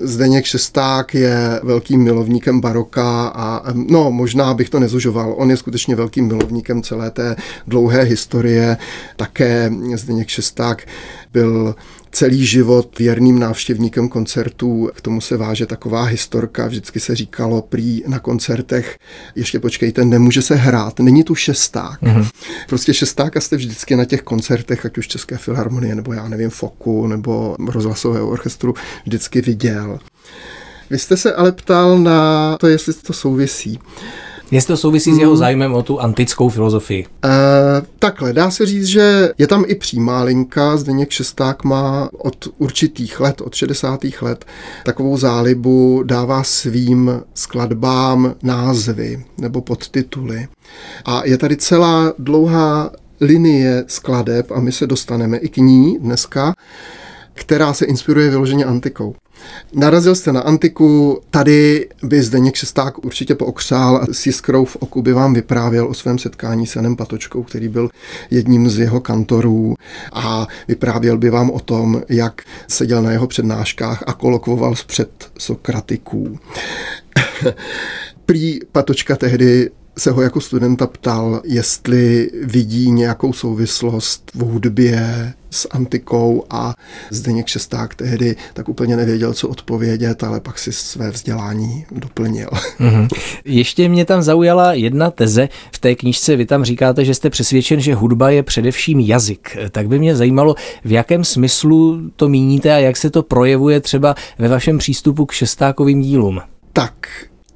Zdeněk 0.01 0.45
Šesták 0.45 1.15
je 1.15 1.61
velkým 1.63 2.03
milovníkem 2.03 2.61
baroka 2.61 3.29
a 3.29 3.63
no, 3.73 4.11
možná 4.11 4.55
bych 4.55 4.71
to 4.71 4.81
nezužoval. 4.81 5.35
On 5.39 5.51
je 5.51 5.57
skutečně 5.57 5.97
velkým 5.97 6.27
milovníkem 6.27 6.83
celé 6.83 7.11
té 7.11 7.37
dlouhé 7.67 8.03
historie. 8.03 8.77
Také 9.17 9.71
Zdeněk 9.95 10.29
Šesták 10.29 10.87
byl 11.33 11.75
celý 12.13 12.47
život 12.47 12.99
věrným 12.99 13.39
návštěvníkem 13.39 14.09
koncertů. 14.09 14.91
K 14.95 15.01
tomu 15.01 15.21
se 15.21 15.37
váže 15.37 15.67
taková 15.67 16.05
historka, 16.05 16.67
vždycky 16.67 17.01
se 17.01 17.17
říkalo 17.17 17.63
prý 17.63 18.03
na 18.07 18.19
koncertech, 18.19 18.99
ještě 19.35 19.61
počkejte, 19.61 20.05
nemůže 20.05 20.43
se 20.43 20.55
hrát, 20.55 21.01
není 21.01 21.25
tu 21.25 21.35
šesták. 21.35 22.03
Mm-hmm. 22.03 22.31
Prostě 22.69 22.95
šestáka 22.95 23.41
jste 23.41 23.57
vždycky 23.57 23.97
na 23.97 24.05
těch 24.05 24.23
koncertech, 24.23 24.87
ať 24.87 24.99
už 24.99 25.09
České 25.09 25.37
filharmonie, 25.37 25.95
nebo 25.95 26.13
já 26.13 26.29
nevím, 26.29 26.51
Foku, 26.51 27.07
nebo 27.07 27.57
rozhlasového 27.69 28.29
orchestru, 28.29 28.75
vždycky 29.05 29.41
viděl. 29.41 29.99
Vy 30.91 30.99
jste 30.99 31.17
se 31.17 31.35
ale 31.35 31.53
ptal 31.53 31.99
na 31.99 32.57
to, 32.61 32.67
jestli 32.67 32.93
to 32.93 33.13
souvisí. 33.13 33.79
Jestli 34.53 34.73
to 34.73 34.77
souvisí 34.77 35.15
s 35.15 35.19
jeho 35.19 35.33
hmm. 35.33 35.39
zájmem 35.39 35.75
o 35.75 35.83
tu 35.83 36.01
antickou 36.01 36.49
filozofii? 36.49 37.07
Uh, 37.07 37.31
takhle, 37.99 38.33
dá 38.33 38.51
se 38.51 38.67
říct, 38.67 38.87
že 38.87 39.31
je 39.39 39.47
tam 39.47 39.65
i 39.67 39.75
přímá 39.75 40.23
linka. 40.23 40.77
Zdeněk 40.77 41.11
Šesták 41.11 41.65
má 41.65 42.11
od 42.19 42.49
určitých 42.59 43.21
let, 43.21 43.41
od 43.41 43.55
60. 43.55 44.01
let, 44.21 44.45
takovou 44.85 45.17
zálibu, 45.17 46.03
dává 46.03 46.43
svým 46.43 47.23
skladbám 47.35 48.35
názvy 48.43 49.25
nebo 49.39 49.61
podtituly. 49.61 50.49
A 51.05 51.23
je 51.25 51.39
tady 51.39 51.57
celá 51.57 52.13
dlouhá 52.19 52.91
linie 53.21 53.85
skladeb 53.87 54.51
a 54.51 54.61
my 54.61 54.73
se 54.73 54.87
dostaneme 54.87 55.37
i 55.37 55.49
k 55.49 55.57
ní 55.57 55.99
dneska, 55.99 56.55
která 57.35 57.73
se 57.73 57.85
inspiruje 57.85 58.31
vyloženě 58.31 58.65
antikou. 58.65 59.15
Narazil 59.73 60.15
jste 60.15 60.33
na 60.33 60.41
antiku, 60.41 61.21
tady 61.31 61.89
by 62.03 62.23
Zdeněk 62.23 62.55
Šesták 62.55 63.05
určitě 63.05 63.35
pookřál 63.35 63.97
a 63.97 64.07
s 64.13 64.27
jiskrou 64.27 64.65
v 64.65 64.77
oku 64.77 65.03
by 65.03 65.13
vám 65.13 65.35
vyprávěl 65.35 65.87
o 65.87 65.95
svém 65.95 66.19
setkání 66.19 66.67
s 66.67 66.77
Janem 66.77 66.97
Patočkou, 66.97 67.43
který 67.43 67.69
byl 67.69 67.89
jedním 68.31 68.71
z 68.71 68.79
jeho 68.79 69.01
kantorů 69.01 69.75
a 70.13 70.47
vyprávěl 70.69 71.19
by 71.19 71.31
vám 71.31 71.51
o 71.51 71.61
tom, 71.61 72.03
jak 72.09 72.43
seděl 72.69 73.03
na 73.03 73.11
jeho 73.11 73.27
přednáškách 73.27 74.05
a 74.07 74.13
kolokvoval 74.13 74.75
před 74.87 75.31
Sokratiků. 75.39 76.39
Prý 78.27 78.59
Patočka 78.73 79.17
tehdy 79.17 79.71
se 79.99 80.11
ho 80.11 80.23
jako 80.23 80.41
studenta 80.41 80.87
ptal, 80.87 81.41
jestli 81.45 82.31
vidí 82.43 82.91
nějakou 82.91 83.33
souvislost 83.33 84.31
v 84.35 84.41
hudbě 84.41 85.33
s 85.51 85.69
antikou 85.71 86.45
a 86.51 86.75
Zdeněk 87.11 87.47
Šesták 87.47 87.95
tehdy 87.95 88.37
tak 88.55 88.69
úplně 88.69 88.97
nevěděl, 88.97 89.35
co 89.35 89.49
odpovědět, 89.49 90.25
ale 90.25 90.41
pak 90.41 90.59
si 90.59 90.73
své 90.73 91.11
vzdělání 91.11 91.85
doplnil. 91.91 92.49
Mm-hmm. 92.81 93.09
Ještě 93.45 93.89
mě 93.89 94.05
tam 94.05 94.23
zaujala 94.23 94.73
jedna 94.73 95.11
teze. 95.11 95.49
V 95.73 95.79
té 95.79 95.95
knížce 95.95 96.37
vy 96.37 96.47
tam 96.47 96.65
říkáte, 96.65 97.05
že 97.05 97.15
jste 97.15 97.31
přesvědčen, 97.31 97.81
že 97.81 97.95
hudba 97.95 98.31
je 98.31 98.43
především 98.43 99.01
jazyk. 99.01 99.57
Tak 99.71 99.89
by 99.89 99.99
mě 99.99 100.17
zajímalo, 100.17 100.55
v 100.85 100.93
jakém 100.93 101.25
smyslu 101.25 102.01
to 102.17 102.29
míníte 102.29 102.75
a 102.75 102.79
jak 102.79 102.97
se 102.97 103.11
to 103.11 103.23
projevuje 103.23 103.81
třeba 103.81 104.15
ve 104.39 104.49
vašem 104.49 104.79
přístupu 104.79 105.27
k 105.27 105.33
šestákovým 105.33 106.01
dílům. 106.01 106.41
Tak, 106.73 107.09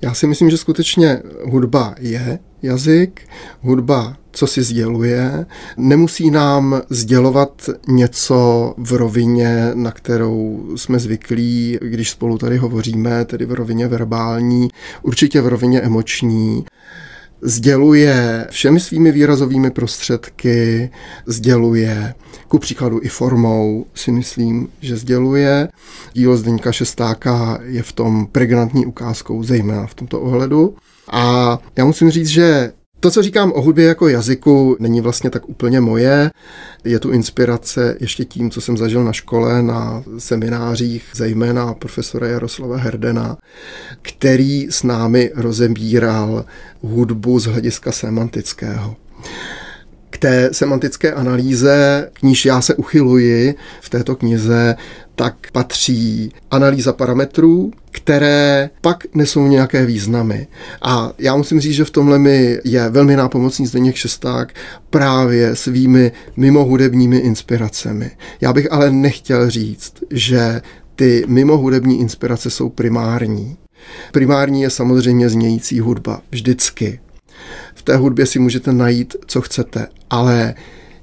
já 0.06 0.14
si 0.14 0.26
myslím, 0.26 0.50
že 0.50 0.58
skutečně 0.58 1.22
hudba 1.44 1.94
je 1.98 2.38
jazyk, 2.62 3.20
hudba 3.60 4.16
co 4.32 4.46
si 4.46 4.62
sděluje. 4.62 5.46
Nemusí 5.76 6.30
nám 6.30 6.82
sdělovat 6.90 7.70
něco 7.88 8.75
v 8.78 8.92
rovině, 8.92 9.70
na 9.75 9.90
kterou 9.90 10.66
jsme 10.76 10.98
zvyklí, 10.98 11.78
když 11.82 12.10
spolu 12.10 12.38
tady 12.38 12.56
hovoříme, 12.56 13.25
tedy 13.25 13.46
v 13.46 13.52
rovině 13.52 13.88
verbální, 13.88 14.68
určitě 15.02 15.40
v 15.40 15.48
rovině 15.48 15.80
emoční 15.80 16.64
sděluje 17.43 18.47
všemi 18.50 18.81
svými 18.81 19.12
výrazovými 19.12 19.71
prostředky, 19.71 20.90
sděluje 21.26 22.14
ku 22.49 22.59
příkladu 22.59 23.00
i 23.02 23.09
formou, 23.09 23.87
si 23.95 24.12
myslím, 24.12 24.69
že 24.81 24.97
sděluje. 24.97 25.69
Dílo 26.12 26.37
Zdeňka 26.37 26.73
Šestáka 26.73 27.59
je 27.62 27.83
v 27.83 27.93
tom 27.93 28.26
pregnantní 28.26 28.87
ukázkou, 28.87 29.43
zejména 29.43 29.87
v 29.87 29.95
tomto 29.95 30.21
ohledu. 30.21 30.75
A 31.09 31.59
já 31.76 31.85
musím 31.85 32.11
říct, 32.11 32.28
že 32.28 32.73
to, 33.00 33.10
co 33.10 33.22
říkám 33.22 33.52
o 33.52 33.62
hudbě 33.62 33.84
jako 33.84 34.08
jazyku, 34.08 34.76
není 34.80 35.00
vlastně 35.00 35.30
tak 35.30 35.48
úplně 35.48 35.80
moje. 35.80 36.30
Je 36.84 36.98
tu 36.98 37.10
inspirace 37.10 37.96
ještě 38.00 38.24
tím, 38.24 38.50
co 38.50 38.60
jsem 38.60 38.76
zažil 38.76 39.04
na 39.04 39.12
škole, 39.12 39.62
na 39.62 40.02
seminářích, 40.18 41.04
zejména 41.14 41.74
profesora 41.74 42.26
Jaroslava 42.26 42.76
Herdena, 42.76 43.36
který 44.02 44.66
s 44.70 44.82
námi 44.82 45.30
rozebíral 45.34 46.44
hudbu 46.82 47.38
z 47.38 47.44
hlediska 47.44 47.92
semantického. 47.92 48.96
K 50.16 50.18
té 50.18 50.49
semantické 50.52 51.12
analýze, 51.12 52.08
k 52.12 52.23
níž 52.23 52.44
já 52.44 52.61
se 52.61 52.75
uchyluji 52.75 53.54
v 53.80 53.90
této 53.90 54.16
knize, 54.16 54.76
tak 55.14 55.35
patří 55.52 56.32
analýza 56.50 56.92
parametrů, 56.92 57.73
které 57.90 58.70
pak 58.80 59.04
nesou 59.14 59.46
nějaké 59.46 59.87
významy. 59.87 60.46
A 60.82 61.12
já 61.18 61.37
musím 61.37 61.61
říct, 61.61 61.75
že 61.75 61.85
v 61.85 61.90
tomhle 61.90 62.18
mi 62.18 62.58
je 62.64 62.88
velmi 62.90 63.16
nápomocný 63.16 63.66
Zdeněk 63.66 63.96
Šesták 63.96 64.54
právě 64.90 65.56
svými 65.56 66.12
mimohudebními 66.37 67.16
inspiracemi. 67.18 68.11
Já 68.40 68.52
bych 68.52 68.73
ale 68.73 68.90
nechtěl 68.90 69.50
říct, 69.50 69.94
že 70.11 70.61
ty 70.94 71.25
mimohudební 71.26 72.00
inspirace 72.00 72.50
jsou 72.50 72.68
primární. 72.68 73.56
Primární 74.12 74.62
je 74.62 74.70
samozřejmě 74.70 75.28
znějící 75.28 75.80
hudba, 75.80 76.20
vždycky. 76.30 77.00
V 77.75 77.83
té 77.83 77.97
hudbě 77.97 78.26
si 78.26 78.38
můžete 78.38 78.73
najít, 78.73 79.16
co 79.26 79.40
chcete, 79.40 79.87
ale 80.11 80.55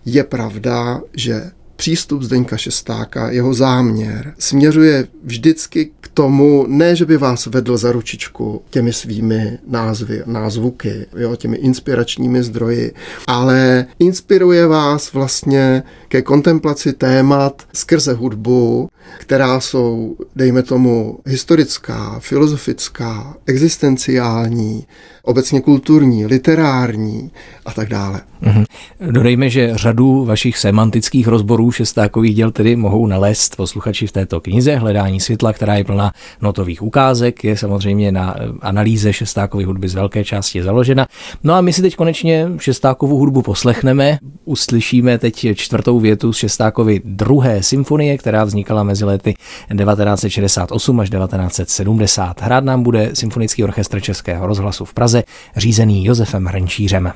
je 0.06 0.24
pravda, 0.24 1.02
že 1.14 1.52
přístup 1.76 2.22
Zdeňka 2.22 2.58
Šestáka, 2.58 3.32
jeho 3.32 3.54
záměr, 3.54 4.34
směřuje 4.40 5.08
vždycky 5.24 5.92
k 6.00 6.08
tomu, 6.08 6.66
ne, 6.68 6.96
že 6.96 7.06
by 7.06 7.18
vás 7.18 7.46
vedl 7.46 7.78
za 7.78 7.92
ručičku 7.92 8.62
těmi 8.70 8.94
svými 8.94 9.58
názvy, 9.68 10.24
názvuky, 10.26 11.06
jo, 11.18 11.36
těmi 11.36 11.58
inspiračními 11.58 12.44
zdroji, 12.44 12.94
ale 13.28 13.86
inspiruje 14.00 14.68
vás 14.68 15.14
vlastně 15.14 15.84
ke 16.08 16.22
kontemplaci 16.22 16.94
témat 16.94 17.64
skrze 17.74 18.14
hudbu, 18.14 18.90
která 19.20 19.60
jsou, 19.60 20.16
dejme 20.36 20.64
tomu, 20.64 21.20
historická, 21.26 22.20
filozofická, 22.20 23.38
existenciální, 23.46 24.86
obecně 25.24 25.62
kulturní, 25.62 26.26
literární 26.26 27.32
a 27.66 27.72
tak 27.72 27.90
dále. 27.90 28.22
Mm-hmm. 28.44 28.66
Dodejme, 29.12 29.50
že 29.50 29.72
řadu 29.76 30.26
vašich 30.26 30.58
semantických 30.58 31.28
rozborů 31.28 31.63
šestákových 31.72 32.36
děl 32.36 32.52
tedy 32.52 32.76
mohou 32.76 33.08
nalézt 33.08 33.56
posluchači 33.56 34.08
v 34.08 34.12
této 34.12 34.42
knize 34.42 34.76
Hledání 34.76 35.20
světla, 35.20 35.54
která 35.54 35.76
je 35.76 35.84
plná 35.84 36.12
notových 36.42 36.82
ukázek, 36.82 37.44
je 37.44 37.58
samozřejmě 37.58 38.12
na 38.12 38.36
analýze 38.62 39.14
šestákové 39.14 39.66
hudby 39.66 39.90
z 39.90 39.96
velké 39.96 40.24
části 40.24 40.64
založena. 40.64 41.08
No 41.44 41.54
a 41.54 41.62
my 41.62 41.74
si 41.74 41.82
teď 41.82 41.96
konečně 41.96 42.50
šestákovou 42.58 43.18
hudbu 43.18 43.42
poslechneme, 43.42 44.18
uslyšíme 44.46 45.18
teď 45.18 45.48
čtvrtou 45.56 46.00
větu 46.00 46.34
z 46.34 46.38
šestákovy 46.38 47.02
druhé 47.06 47.64
symfonie, 47.64 48.18
která 48.18 48.44
vznikala 48.44 48.84
mezi 48.84 49.06
lety 49.06 49.34
1968 49.78 51.00
až 51.00 51.10
1970. 51.10 52.42
Hrát 52.42 52.64
nám 52.64 52.84
bude 52.84 53.12
Symfonický 53.14 53.64
orchestr 53.64 54.00
Českého 54.00 54.48
rozhlasu 54.48 54.86
v 54.86 54.94
Praze, 54.94 55.24
řízený 55.56 56.06
Josefem 56.06 56.46
Hrnčířem. 56.46 57.14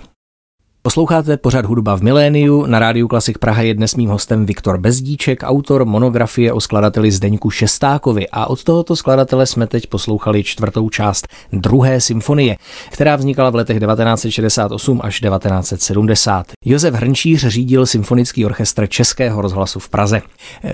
Posloucháte 0.87 1.37
pořad 1.37 1.65
Hudba 1.65 1.97
v 1.97 2.01
miléniu. 2.01 2.65
Na 2.65 2.79
rádiu 2.79 3.07
Klasik 3.07 3.37
Praha 3.37 3.61
je 3.61 3.73
dnes 3.73 3.95
mým 3.95 4.09
hostem 4.09 4.45
Viktor 4.45 4.77
Bezdíček, 4.77 5.43
autor 5.43 5.85
monografie 5.85 6.53
o 6.53 6.61
skladateli 6.61 7.11
Zdeňku 7.11 7.49
Šestákovi. 7.49 8.27
A 8.31 8.49
od 8.49 8.63
tohoto 8.63 8.95
skladatele 8.95 9.45
jsme 9.45 9.67
teď 9.67 9.87
poslouchali 9.87 10.43
čtvrtou 10.43 10.89
část 10.89 11.27
druhé 11.53 12.01
symfonie, 12.01 12.57
která 12.89 13.15
vznikala 13.15 13.49
v 13.49 13.55
letech 13.55 13.79
1968 13.79 15.01
až 15.03 15.19
1970. 15.19 16.45
Josef 16.65 16.93
Hrnčíř 16.93 17.47
řídil 17.47 17.85
symfonický 17.85 18.45
orchestr 18.45 18.87
Českého 18.87 19.41
rozhlasu 19.41 19.79
v 19.79 19.89
Praze. 19.89 20.21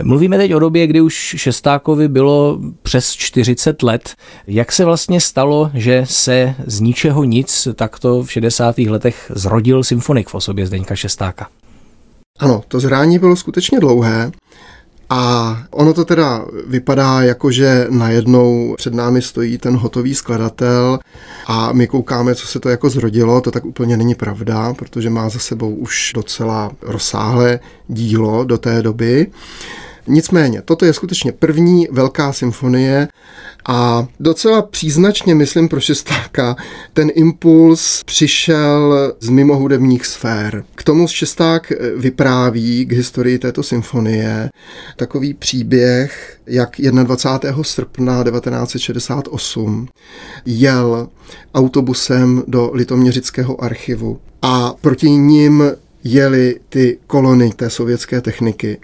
Mluvíme 0.03 0.37
teď 0.37 0.53
o 0.53 0.59
době, 0.59 0.87
kdy 0.87 1.01
už 1.01 1.35
Šestákovi 1.37 2.07
bylo 2.07 2.59
přes 2.81 3.11
40 3.11 3.83
let. 3.83 4.13
Jak 4.47 4.71
se 4.71 4.85
vlastně 4.85 5.21
stalo, 5.21 5.71
že 5.73 6.03
se 6.05 6.55
z 6.65 6.79
ničeho 6.79 7.23
nic 7.23 7.67
takto 7.75 8.23
v 8.23 8.31
60. 8.31 8.77
letech 8.77 9.31
zrodil 9.35 9.83
symfonik 10.03 10.29
v 10.29 10.35
osobě 10.35 10.67
Zdeňka 10.67 10.95
Šestáka? 10.95 11.47
Ano, 12.39 12.63
to 12.67 12.79
zrání 12.79 13.19
bylo 13.19 13.35
skutečně 13.35 13.79
dlouhé. 13.79 14.31
A 15.09 15.57
ono 15.71 15.93
to 15.93 16.05
teda 16.05 16.45
vypadá 16.67 17.21
jako, 17.21 17.51
že 17.51 17.87
najednou 17.89 18.73
před 18.77 18.93
námi 18.93 19.21
stojí 19.21 19.57
ten 19.57 19.77
hotový 19.77 20.15
skladatel 20.15 20.99
a 21.47 21.73
my 21.73 21.87
koukáme, 21.87 22.35
co 22.35 22.47
se 22.47 22.59
to 22.59 22.69
jako 22.69 22.89
zrodilo, 22.89 23.41
to 23.41 23.51
tak 23.51 23.65
úplně 23.65 23.97
není 23.97 24.15
pravda, 24.15 24.73
protože 24.73 25.09
má 25.09 25.29
za 25.29 25.39
sebou 25.39 25.75
už 25.75 26.11
docela 26.15 26.71
rozsáhlé 26.81 27.59
dílo 27.87 28.43
do 28.43 28.57
té 28.57 28.81
doby. 28.81 29.31
Nicméně, 30.07 30.61
toto 30.61 30.85
je 30.85 30.93
skutečně 30.93 31.31
první 31.31 31.87
velká 31.91 32.33
symfonie 32.33 33.07
a 33.65 34.07
docela 34.19 34.61
příznačně, 34.61 35.35
myslím, 35.35 35.69
pro 35.69 35.79
šestáka, 35.79 36.55
ten 36.93 37.11
impuls 37.15 38.03
přišel 38.05 39.13
z 39.19 39.29
mimohudebních 39.29 40.05
sfér. 40.05 40.63
K 40.75 40.83
tomu 40.83 41.07
šesták 41.07 41.73
vypráví 41.97 42.85
k 42.85 42.91
historii 42.91 43.39
této 43.39 43.63
symfonie 43.63 44.49
takový 44.95 45.33
příběh, 45.33 46.39
jak 46.47 46.69
21. 47.03 47.63
srpna 47.63 48.23
1968 48.23 49.87
jel 50.45 51.09
autobusem 51.53 52.43
do 52.47 52.71
Litoměřického 52.73 53.63
archivu 53.63 54.19
a 54.41 54.73
proti 54.81 55.09
ním 55.09 55.63
jeli 56.03 56.59
ty 56.69 56.97
kolony 57.07 57.51
té 57.55 57.69
sovětské 57.69 58.21
techniky. 58.21 58.77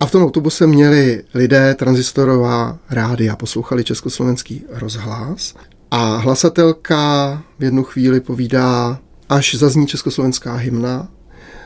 A 0.00 0.06
v 0.06 0.10
tom 0.10 0.22
autobuse 0.22 0.66
měli 0.66 1.24
lidé 1.34 1.74
transistorová 1.74 2.78
rádia, 2.90 3.36
poslouchali 3.36 3.84
československý 3.84 4.64
rozhlas 4.68 5.54
a 5.90 6.16
hlasatelka 6.16 7.42
v 7.58 7.64
jednu 7.64 7.84
chvíli 7.84 8.20
povídá, 8.20 9.00
až 9.28 9.54
zazní 9.54 9.86
československá 9.86 10.54
hymna, 10.54 11.08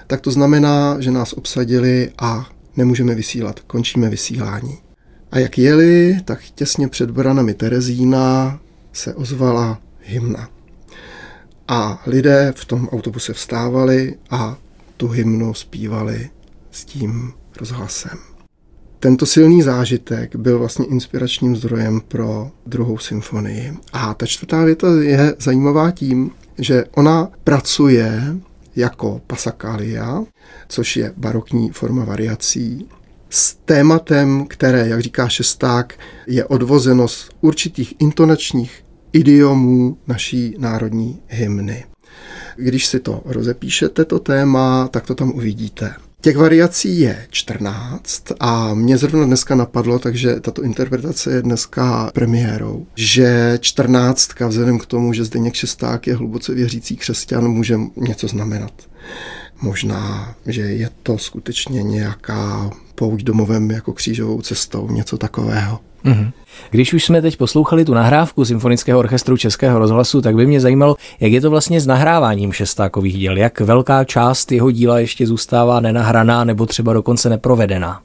tak 0.06 0.20
to 0.20 0.30
znamená, 0.30 0.96
že 1.00 1.10
nás 1.10 1.32
obsadili 1.32 2.10
a 2.18 2.46
nemůžeme 2.76 3.14
vysílat, 3.14 3.60
končíme 3.60 4.08
vysílání. 4.08 4.78
A 5.30 5.38
jak 5.38 5.58
jeli, 5.58 6.18
tak 6.24 6.40
těsně 6.54 6.88
před 6.88 7.10
branami 7.10 7.54
Terezína 7.54 8.60
se 8.92 9.14
ozvala 9.14 9.80
hymna. 10.00 10.48
A 11.68 12.02
lidé 12.06 12.52
v 12.56 12.64
tom 12.64 12.88
autobuse 12.88 13.32
vstávali 13.32 14.14
a 14.30 14.56
tu 14.96 15.08
hymnu 15.08 15.54
zpívali 15.54 16.30
s 16.70 16.84
tím 16.84 17.32
rozhlasem. 17.60 18.18
Tento 19.00 19.26
silný 19.26 19.62
zážitek 19.62 20.36
byl 20.36 20.58
vlastně 20.58 20.86
inspiračním 20.86 21.56
zdrojem 21.56 22.00
pro 22.00 22.50
druhou 22.66 22.98
symfonii. 22.98 23.72
A 23.92 24.14
ta 24.14 24.26
čtvrtá 24.26 24.64
věta 24.64 24.88
je 25.02 25.34
zajímavá 25.38 25.90
tím, 25.90 26.30
že 26.58 26.84
ona 26.96 27.28
pracuje 27.44 28.22
jako 28.76 29.20
pasakalia, 29.26 30.24
což 30.68 30.96
je 30.96 31.12
barokní 31.16 31.70
forma 31.70 32.04
variací, 32.04 32.88
s 33.30 33.54
tématem, 33.54 34.46
které, 34.46 34.88
jak 34.88 35.00
říká 35.00 35.28
šesták, 35.28 35.98
je 36.26 36.44
odvozeno 36.44 37.08
z 37.08 37.30
určitých 37.40 37.94
intonačních 37.98 38.84
idiomů 39.12 39.98
naší 40.06 40.54
národní 40.58 41.22
hymny. 41.26 41.84
Když 42.56 42.86
si 42.86 43.00
to 43.00 43.22
rozepíšete, 43.24 44.04
to 44.04 44.18
téma, 44.18 44.88
tak 44.88 45.06
to 45.06 45.14
tam 45.14 45.30
uvidíte. 45.30 45.94
Těch 46.20 46.36
variací 46.36 47.00
je 47.00 47.26
14 47.30 48.24
a 48.40 48.74
mě 48.74 48.98
zrovna 48.98 49.24
dneska 49.24 49.54
napadlo, 49.54 49.98
takže 49.98 50.40
tato 50.40 50.62
interpretace 50.62 51.32
je 51.32 51.42
dneska 51.42 52.10
premiérou, 52.14 52.86
že 52.96 53.58
14 53.60 54.40
vzhledem 54.48 54.78
k 54.78 54.86
tomu, 54.86 55.12
že 55.12 55.24
Zdeněk 55.24 55.54
Šesták 55.54 56.06
je 56.06 56.16
hluboce 56.16 56.54
věřící 56.54 56.96
křesťan, 56.96 57.48
může 57.48 57.76
něco 57.96 58.28
znamenat. 58.28 58.72
Možná, 59.62 60.34
že 60.46 60.62
je 60.62 60.90
to 61.02 61.18
skutečně 61.18 61.82
nějaká 61.82 62.70
pouť 62.94 63.22
domovem 63.22 63.70
jako 63.70 63.92
křížovou 63.92 64.42
cestou, 64.42 64.90
něco 64.90 65.18
takového. 65.18 65.80
Mm-hmm. 66.04 66.30
Když 66.70 66.92
už 66.92 67.04
jsme 67.04 67.22
teď 67.22 67.36
poslouchali 67.36 67.84
tu 67.84 67.94
nahrávku 67.94 68.44
Symfonického 68.44 68.98
orchestru 68.98 69.36
Českého 69.36 69.78
rozhlasu, 69.78 70.20
tak 70.20 70.34
by 70.34 70.46
mě 70.46 70.60
zajímalo, 70.60 70.96
jak 71.20 71.32
je 71.32 71.40
to 71.40 71.50
vlastně 71.50 71.80
s 71.80 71.86
nahráváním 71.86 72.52
šestákových 72.52 73.14
díl, 73.14 73.38
jak 73.38 73.60
velká 73.60 74.04
část 74.04 74.52
jeho 74.52 74.70
díla 74.70 74.98
ještě 74.98 75.26
zůstává 75.26 75.80
nenahraná 75.80 76.44
nebo 76.44 76.66
třeba 76.66 76.92
dokonce 76.92 77.28
neprovedená. 77.28 78.00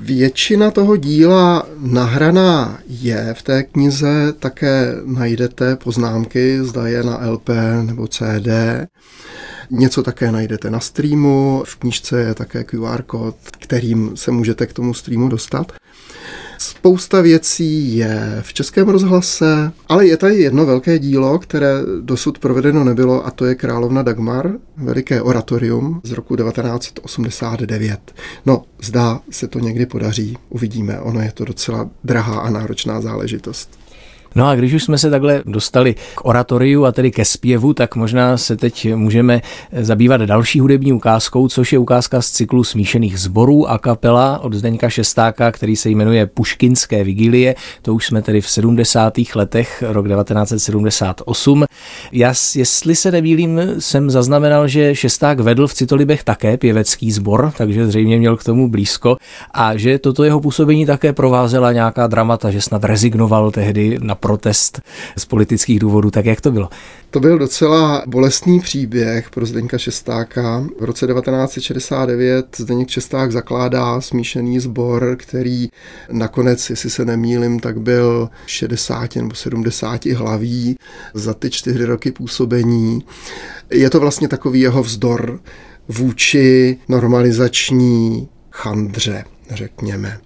Většina 0.00 0.70
toho 0.70 0.96
díla 0.96 1.66
nahraná 1.78 2.78
je 2.86 3.34
v 3.38 3.42
té 3.42 3.62
knize, 3.62 4.32
také 4.38 4.94
najdete 5.04 5.76
poznámky, 5.76 6.64
zda 6.64 6.88
je 6.88 7.02
na 7.02 7.30
LP 7.30 7.48
nebo 7.82 8.06
CD. 8.06 8.48
Něco 9.70 10.02
také 10.02 10.32
najdete 10.32 10.70
na 10.70 10.80
streamu, 10.80 11.62
v 11.66 11.76
knižce 11.76 12.20
je 12.20 12.34
také 12.34 12.64
QR 12.64 13.02
kód, 13.02 13.36
kterým 13.50 14.16
se 14.16 14.30
můžete 14.30 14.66
k 14.66 14.72
tomu 14.72 14.94
streamu 14.94 15.28
dostat. 15.28 15.72
Spousta 16.58 17.20
věcí 17.20 17.96
je 17.96 18.38
v 18.40 18.52
českém 18.52 18.88
rozhlase, 18.88 19.72
ale 19.88 20.06
je 20.06 20.16
tady 20.16 20.36
jedno 20.36 20.66
velké 20.66 20.98
dílo, 20.98 21.38
které 21.38 21.72
dosud 22.00 22.38
provedeno 22.38 22.84
nebylo 22.84 23.26
a 23.26 23.30
to 23.30 23.44
je 23.44 23.54
Královna 23.54 24.02
Dagmar, 24.02 24.50
veliké 24.76 25.22
oratorium 25.22 26.00
z 26.04 26.12
roku 26.12 26.36
1989. 26.36 28.14
No, 28.46 28.64
zdá 28.82 29.20
se 29.30 29.48
to 29.48 29.58
někdy 29.58 29.86
podaří, 29.86 30.36
uvidíme, 30.48 31.00
ono 31.00 31.20
je 31.20 31.32
to 31.32 31.44
docela 31.44 31.90
drahá 32.04 32.40
a 32.40 32.50
náročná 32.50 33.00
záležitost. 33.00 33.87
No 34.34 34.46
a 34.46 34.54
když 34.54 34.72
už 34.72 34.84
jsme 34.84 34.98
se 34.98 35.10
takhle 35.10 35.42
dostali 35.46 35.94
k 36.14 36.24
oratoriu 36.24 36.84
a 36.84 36.92
tedy 36.92 37.10
ke 37.10 37.24
zpěvu, 37.24 37.74
tak 37.74 37.96
možná 37.96 38.36
se 38.36 38.56
teď 38.56 38.94
můžeme 38.94 39.40
zabývat 39.72 40.20
další 40.20 40.60
hudební 40.60 40.92
ukázkou, 40.92 41.48
což 41.48 41.72
je 41.72 41.78
ukázka 41.78 42.22
z 42.22 42.30
cyklu 42.30 42.64
smíšených 42.64 43.20
zborů 43.20 43.70
a 43.70 43.78
kapela 43.78 44.38
od 44.38 44.54
Zdeňka 44.54 44.88
Šestáka, 44.90 45.52
který 45.52 45.76
se 45.76 45.90
jmenuje 45.90 46.26
Puškinské 46.26 47.04
vigilie. 47.04 47.54
To 47.82 47.94
už 47.94 48.06
jsme 48.06 48.22
tedy 48.22 48.40
v 48.40 48.50
70. 48.50 49.14
letech, 49.34 49.84
rok 49.86 50.08
1978. 50.08 51.64
Já, 52.12 52.34
jestli 52.54 52.96
se 52.96 53.10
nevílím, 53.10 53.60
jsem 53.78 54.10
zaznamenal, 54.10 54.68
že 54.68 54.94
Šesták 54.94 55.40
vedl 55.40 55.66
v 55.66 55.74
Citolibech 55.74 56.24
také 56.24 56.56
pěvecký 56.56 57.12
sbor, 57.12 57.52
takže 57.56 57.86
zřejmě 57.86 58.18
měl 58.18 58.36
k 58.36 58.44
tomu 58.44 58.70
blízko 58.70 59.16
a 59.54 59.76
že 59.76 59.98
toto 59.98 60.24
jeho 60.24 60.40
působení 60.40 60.86
také 60.86 61.12
provázela 61.12 61.72
nějaká 61.72 62.06
dramata, 62.06 62.50
že 62.50 62.60
snad 62.60 62.84
rezignoval 62.84 63.50
tehdy 63.50 63.98
na 64.02 64.14
protest 64.20 64.80
z 65.16 65.24
politických 65.24 65.78
důvodů, 65.78 66.10
tak 66.10 66.26
jak 66.26 66.40
to 66.40 66.52
bylo? 66.52 66.68
To 67.10 67.20
byl 67.20 67.38
docela 67.38 68.02
bolestný 68.06 68.60
příběh 68.60 69.30
pro 69.30 69.46
Zdeňka 69.46 69.78
Šestáka. 69.78 70.64
V 70.80 70.84
roce 70.84 71.06
1969 71.06 72.46
Zdeněk 72.56 72.88
Šesták 72.88 73.32
zakládá 73.32 74.00
smíšený 74.00 74.60
sbor, 74.60 75.16
který 75.18 75.68
nakonec, 76.10 76.70
jestli 76.70 76.90
se 76.90 77.04
nemýlim, 77.04 77.60
tak 77.60 77.80
byl 77.80 78.30
60 78.46 79.16
nebo 79.16 79.34
70 79.34 80.06
hlaví 80.06 80.76
za 81.14 81.34
ty 81.34 81.50
čtyři 81.50 81.84
roky 81.84 82.12
působení. 82.12 83.04
Je 83.70 83.90
to 83.90 84.00
vlastně 84.00 84.28
takový 84.28 84.60
jeho 84.60 84.82
vzdor 84.82 85.40
vůči 85.88 86.76
normalizační 86.88 88.28
chandře, 88.50 89.24
řekněme. 89.50 90.20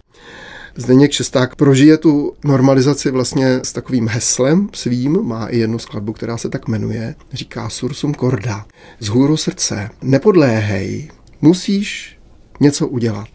Zdeněk 0.76 1.12
Šesták 1.12 1.56
prožije 1.56 1.96
tu 1.96 2.32
normalizaci 2.44 3.10
vlastně 3.10 3.60
s 3.62 3.72
takovým 3.72 4.08
heslem 4.08 4.68
svým, 4.72 5.22
má 5.22 5.46
i 5.46 5.58
jednu 5.58 5.78
skladbu, 5.78 6.12
která 6.12 6.36
se 6.36 6.48
tak 6.48 6.68
jmenuje, 6.68 7.14
říká 7.32 7.68
Sursum 7.68 8.14
Corda, 8.14 8.66
z 9.00 9.08
hůru 9.08 9.36
srdce, 9.36 9.90
nepodléhej, 10.02 11.10
musíš 11.40 12.18
něco 12.60 12.88
udělat. 12.88 13.28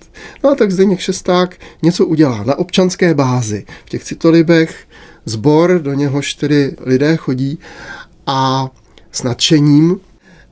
No 0.44 0.50
a 0.50 0.56
tak 0.56 0.72
Zdeněk 0.72 1.00
Šesták 1.00 1.60
něco 1.82 2.06
udělá 2.06 2.44
na 2.44 2.56
občanské 2.56 3.14
bázi. 3.14 3.66
V 3.86 3.90
těch 3.90 4.04
citolibech 4.04 4.88
zbor, 5.26 5.80
do 5.82 5.94
něhož 5.94 6.34
tedy 6.34 6.76
lidé 6.80 7.18
chodí 7.18 7.60
a 8.26 8.70
s 9.12 9.24
nadšením. 9.24 10.00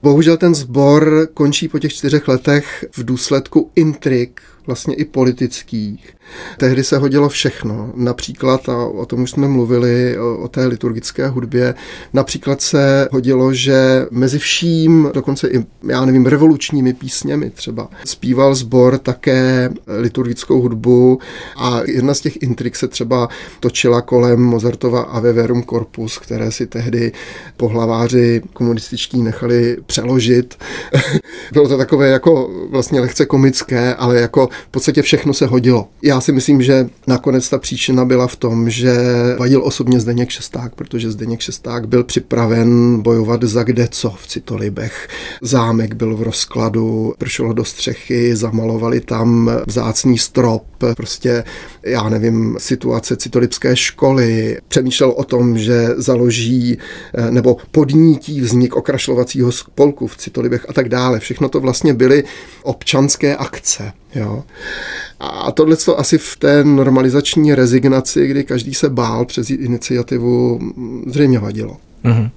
Bohužel 0.01 0.37
ten 0.37 0.55
sbor 0.55 1.27
končí 1.33 1.67
po 1.67 1.79
těch 1.79 1.93
čtyřech 1.93 2.27
letech 2.27 2.85
v 2.91 3.05
důsledku 3.05 3.71
intrik, 3.75 4.41
vlastně 4.67 4.95
i 4.95 5.05
politických 5.05 6.14
Tehdy 6.57 6.83
se 6.83 6.97
hodilo 6.97 7.29
všechno. 7.29 7.91
Například, 7.95 8.69
a 8.69 8.85
o 8.85 9.05
tom 9.05 9.21
už 9.21 9.31
jsme 9.31 9.47
mluvili, 9.47 10.17
o, 10.17 10.37
o 10.37 10.47
té 10.47 10.65
liturgické 10.65 11.27
hudbě, 11.27 11.73
například 12.13 12.61
se 12.61 13.09
hodilo, 13.11 13.53
že 13.53 14.05
mezi 14.11 14.39
vším, 14.39 15.09
dokonce 15.13 15.47
i, 15.47 15.65
já 15.87 16.05
nevím, 16.05 16.25
revolučními 16.25 16.93
písněmi 16.93 17.49
třeba, 17.49 17.89
zpíval 18.05 18.55
sbor 18.55 18.97
také 18.97 19.69
liturgickou 19.87 20.61
hudbu 20.61 21.19
a 21.57 21.81
jedna 21.85 22.13
z 22.13 22.21
těch 22.21 22.43
intrik 22.43 22.75
se 22.75 22.87
třeba 22.87 23.29
točila 23.59 24.01
kolem 24.01 24.39
Mozartova 24.39 25.01
Ave 25.01 25.33
Verum 25.33 25.63
Corpus, 25.63 26.17
které 26.17 26.51
si 26.51 26.67
tehdy 26.67 27.11
pohlaváři 27.57 28.41
komunističtí 28.53 29.21
nechali 29.21 29.77
přeložit. 29.85 30.55
Bylo 31.53 31.67
to 31.67 31.77
takové 31.77 32.09
jako 32.09 32.49
vlastně 32.69 32.99
lehce 33.01 33.25
komické, 33.25 33.95
ale 33.95 34.21
jako 34.21 34.49
v 34.67 34.71
podstatě 34.71 35.01
všechno 35.01 35.33
se 35.33 35.45
hodilo. 35.45 35.87
Já 36.01 36.14
si 36.21 36.31
myslím, 36.31 36.61
že 36.61 36.89
nakonec 37.07 37.49
ta 37.49 37.57
příčina 37.57 38.05
byla 38.05 38.27
v 38.27 38.35
tom, 38.35 38.69
že 38.69 38.95
vadil 39.39 39.63
osobně 39.63 39.99
Zdeněk 39.99 40.29
Šesták, 40.29 40.75
protože 40.75 41.11
Zdeněk 41.11 41.39
Šesták 41.39 41.87
byl 41.87 42.03
připraven 42.03 43.01
bojovat 43.01 43.43
za 43.43 43.63
kde 43.63 43.87
co 43.91 44.09
v 44.09 44.27
Citolibech. 44.27 45.07
Zámek 45.41 45.93
byl 45.93 46.15
v 46.17 46.23
rozkladu, 46.23 47.13
pršelo 47.17 47.53
do 47.53 47.65
střechy, 47.65 48.35
zamalovali 48.35 48.99
tam 48.99 49.51
vzácný 49.67 50.17
strop, 50.17 50.63
prostě, 50.97 51.43
já 51.83 52.09
nevím, 52.09 52.55
situace 52.59 53.15
citolipské 53.15 53.75
školy. 53.75 54.57
Přemýšlel 54.67 55.09
o 55.11 55.23
tom, 55.23 55.57
že 55.57 55.87
založí 55.97 56.77
nebo 57.29 57.57
podnítí 57.71 58.41
vznik 58.41 58.75
okrašlovacího 58.75 59.51
spolku 59.51 60.07
v 60.07 60.17
Citolibech 60.17 60.65
a 60.69 60.73
tak 60.73 60.89
dále. 60.89 61.19
Všechno 61.19 61.49
to 61.49 61.59
vlastně 61.59 61.93
byly 61.93 62.23
občanské 62.63 63.35
akce. 63.35 63.91
Jo. 64.15 64.43
A 65.19 65.51
tohle 65.51 65.75
to 65.75 65.99
asi 65.99 66.17
v 66.17 66.35
té 66.35 66.63
normalizační 66.63 67.55
rezignaci, 67.55 68.27
kdy 68.27 68.43
každý 68.43 68.73
se 68.73 68.89
bál 68.89 69.25
přes 69.25 69.49
iniciativu, 69.49 70.59
zřejmě 71.07 71.39
vadilo. 71.39 71.77
Mm-hmm. 72.05 72.29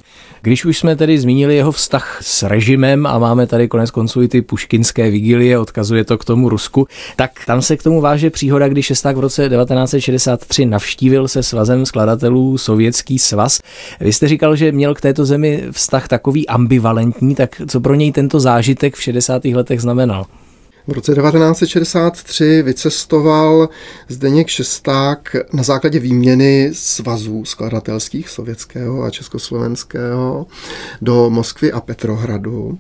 Když 0.43 0.65
už 0.65 0.79
jsme 0.79 0.97
tedy 0.97 1.19
zmínili 1.19 1.57
jeho 1.57 1.73
vztah 1.73 2.19
s 2.23 2.43
režimem 2.43 3.07
a 3.07 3.19
máme 3.19 3.47
tady 3.47 3.69
konec 3.69 3.91
konců 3.91 4.23
i 4.23 4.29
ty 4.29 4.43
puškinské 4.43 5.11
vigilie, 5.11 5.59
odkazuje 5.59 6.05
to 6.05 6.19
k 6.19 6.25
tomu 6.25 6.49
Rusku, 6.49 6.87
tak 7.17 7.31
tam 7.47 7.63
se 7.63 7.77
k 7.77 7.83
tomu 7.83 8.01
váže 8.01 8.31
příhoda, 8.31 8.69
když 8.69 8.87
Šesták 8.87 9.17
v 9.17 9.21
roce 9.21 9.49
1963 9.49 10.67
navštívil 10.67 11.29
se 11.29 11.43
svazem 11.43 11.87
skladatelů 11.87 12.59
Sovětský 12.59 13.19
svaz. 13.19 13.61
Vy 14.01 14.13
jste 14.13 14.29
říkal, 14.29 14.57
že 14.57 14.73
měl 14.73 14.95
k 14.95 15.01
této 15.01 15.25
zemi 15.25 15.65
vztah 15.71 16.09
takový 16.09 16.49
ambivalentní, 16.49 17.35
tak 17.35 17.63
co 17.69 17.81
pro 17.81 17.95
něj 17.95 18.13
tento 18.13 18.41
zážitek 18.41 18.97
v 18.97 19.03
60. 19.03 19.45
letech 19.45 19.81
znamenal? 19.81 20.27
V 20.89 20.93
roce 20.93 21.15
1963 21.15 22.63
vycestoval 22.63 23.69
Zdeněk 24.09 24.49
Šesták 24.49 25.37
na 25.53 25.63
základě 25.63 25.99
výměny 25.99 26.71
svazů 26.73 27.45
skladatelských 27.45 28.29
sovětského 28.29 29.03
a 29.03 29.11
československého 29.11 30.47
do 31.03 31.31
Moskvy 31.31 31.73
a 31.73 31.81
Petrohradu. 31.81 32.79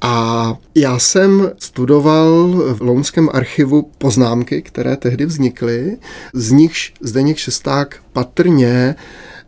A 0.00 0.56
já 0.74 0.98
jsem 0.98 1.52
studoval 1.58 2.48
v 2.74 2.80
Lounském 2.80 3.28
archivu 3.32 3.90
poznámky, 3.98 4.62
které 4.62 4.96
tehdy 4.96 5.26
vznikly, 5.26 5.96
z 6.32 6.50
nichž 6.50 6.94
Zdeněk 7.00 7.36
Šesták 7.36 8.02
patrně 8.12 8.94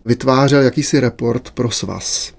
vytvářel 0.04 0.62
jakýsi 0.62 1.00
report 1.00 1.50
pro 1.50 1.70
svaz 1.70 2.35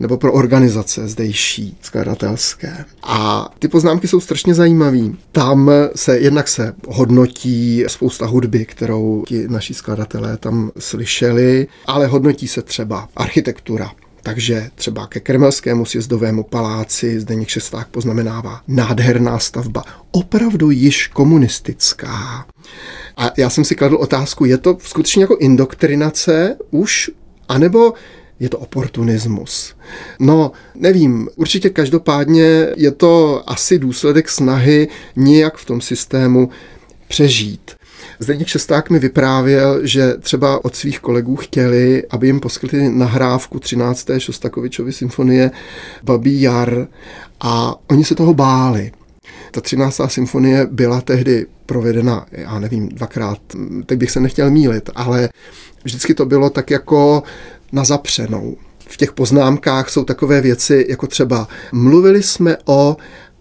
nebo 0.00 0.16
pro 0.16 0.32
organizace 0.32 1.08
zdejší 1.08 1.76
skladatelské. 1.82 2.84
A 3.02 3.48
ty 3.58 3.68
poznámky 3.68 4.08
jsou 4.08 4.20
strašně 4.20 4.54
zajímavé. 4.54 4.98
Tam 5.32 5.70
se 5.96 6.18
jednak 6.18 6.48
se 6.48 6.74
hodnotí 6.88 7.84
spousta 7.86 8.26
hudby, 8.26 8.64
kterou 8.66 9.24
ti 9.26 9.48
naši 9.48 9.74
skladatelé 9.74 10.36
tam 10.36 10.70
slyšeli, 10.78 11.66
ale 11.86 12.06
hodnotí 12.06 12.48
se 12.48 12.62
třeba 12.62 13.08
architektura, 13.16 13.90
takže 14.22 14.70
třeba 14.74 15.06
ke 15.06 15.20
Kremelskému 15.20 15.84
sjezdovému 15.84 16.42
paláci 16.42 17.20
Zdeněk 17.20 17.48
Šesták 17.48 17.88
poznamenává 17.88 18.60
nádherná 18.68 19.38
stavba, 19.38 19.84
opravdu 20.10 20.70
již 20.70 21.06
komunistická. 21.06 22.46
A 23.16 23.30
já 23.36 23.50
jsem 23.50 23.64
si 23.64 23.74
kladl 23.74 23.96
otázku, 23.96 24.44
je 24.44 24.58
to 24.58 24.78
skutečně 24.82 25.22
jako 25.22 25.36
indoktrinace 25.36 26.56
už, 26.70 27.10
anebo 27.48 27.92
je 28.40 28.48
to 28.48 28.58
oportunismus. 28.58 29.74
No, 30.18 30.52
nevím, 30.74 31.28
určitě 31.36 31.70
každopádně 31.70 32.66
je 32.76 32.90
to 32.90 33.42
asi 33.46 33.78
důsledek 33.78 34.28
snahy 34.28 34.88
nějak 35.16 35.56
v 35.56 35.64
tom 35.64 35.80
systému 35.80 36.50
přežít. 37.08 37.70
Zdeněk 38.18 38.48
Šesták 38.48 38.90
mi 38.90 38.98
vyprávěl, 38.98 39.86
že 39.86 40.14
třeba 40.20 40.64
od 40.64 40.76
svých 40.76 41.00
kolegů 41.00 41.36
chtěli, 41.36 42.02
aby 42.10 42.26
jim 42.26 42.40
poskytli 42.40 42.88
nahrávku 42.88 43.58
13. 43.58 44.10
Šostakovičovy 44.18 44.92
symfonie 44.92 45.50
Babí 46.02 46.42
jar 46.42 46.86
a 47.40 47.74
oni 47.90 48.04
se 48.04 48.14
toho 48.14 48.34
báli. 48.34 48.92
Ta 49.50 49.60
13. 49.60 50.00
symfonie 50.06 50.66
byla 50.70 51.00
tehdy 51.00 51.46
provedena, 51.66 52.26
já 52.32 52.58
nevím, 52.58 52.88
dvakrát, 52.88 53.38
teď 53.86 53.98
bych 53.98 54.10
se 54.10 54.20
nechtěl 54.20 54.50
mílit, 54.50 54.90
ale 54.94 55.28
vždycky 55.84 56.14
to 56.14 56.26
bylo 56.26 56.50
tak 56.50 56.70
jako 56.70 57.22
na 57.74 57.84
zapřenou. 57.84 58.56
V 58.78 58.96
těch 58.96 59.12
poznámkách 59.12 59.90
jsou 59.90 60.04
takové 60.04 60.40
věci, 60.40 60.86
jako 60.88 61.06
třeba 61.06 61.48
mluvili 61.72 62.22
jsme 62.22 62.56
o 62.64 62.96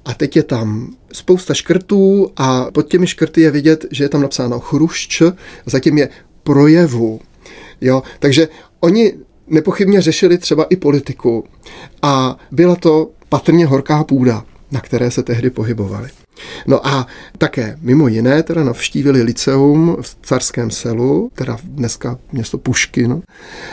a 0.05 0.13
teď 0.13 0.35
je 0.35 0.43
tam 0.43 0.93
spousta 1.13 1.53
škrtů 1.53 2.31
a 2.37 2.71
pod 2.71 2.81
těmi 2.81 3.07
škrty 3.07 3.41
je 3.41 3.51
vidět, 3.51 3.85
že 3.91 4.03
je 4.03 4.09
tam 4.09 4.21
napsáno 4.21 4.59
chrušč, 4.59 5.21
zatím 5.65 5.97
je 5.97 6.09
projevu. 6.43 7.21
Jo? 7.81 8.03
Takže 8.19 8.47
oni 8.79 9.13
nepochybně 9.47 10.01
řešili 10.01 10.37
třeba 10.37 10.63
i 10.63 10.75
politiku 10.75 11.43
a 12.01 12.37
byla 12.51 12.75
to 12.75 13.09
patrně 13.29 13.65
horká 13.65 14.03
půda, 14.03 14.45
na 14.71 14.81
které 14.81 15.11
se 15.11 15.23
tehdy 15.23 15.49
pohybovali. 15.49 16.09
No 16.67 16.87
a 16.87 17.07
také 17.37 17.77
mimo 17.81 18.07
jiné 18.07 18.43
teda 18.43 18.63
navštívili 18.63 19.21
liceum 19.21 19.97
v 20.01 20.17
Carském 20.21 20.71
selu, 20.71 21.31
teda 21.33 21.57
dneska 21.63 22.19
město 22.31 22.57
Puškin, 22.57 23.21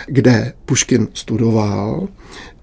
kde 0.06 0.52
Puškin 0.64 1.08
studoval. 1.14 2.08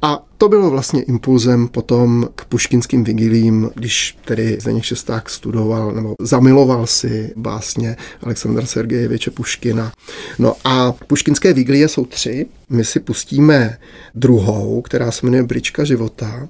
A 0.02 0.24
to 0.38 0.50
bylo 0.50 0.70
vlastně 0.70 1.02
impulzem 1.02 1.68
potom 1.68 2.30
k 2.36 2.46
puškinským 2.46 3.04
vigilím, 3.04 3.72
když 3.76 4.18
tedy 4.26 4.58
Zdeněk 4.62 4.84
Šesták 4.84 5.30
studoval 5.30 5.92
nebo 5.92 6.16
zamiloval 6.22 6.88
si 6.88 7.34
básně 7.36 7.96
Alexandra 8.24 8.66
Sergejeviče 8.66 9.32
Puškina. 9.32 9.92
No 10.40 10.56
a 10.64 10.92
puškinské 10.92 11.54
vigilie 11.54 11.88
jsou 11.88 12.06
tři. 12.06 12.46
My 12.70 12.86
si 12.86 13.00
pustíme 13.00 13.78
druhou, 14.16 14.82
která 14.82 15.12
se 15.12 15.26
jmenuje 15.26 15.44
Brička 15.44 15.84
života. 15.84 16.48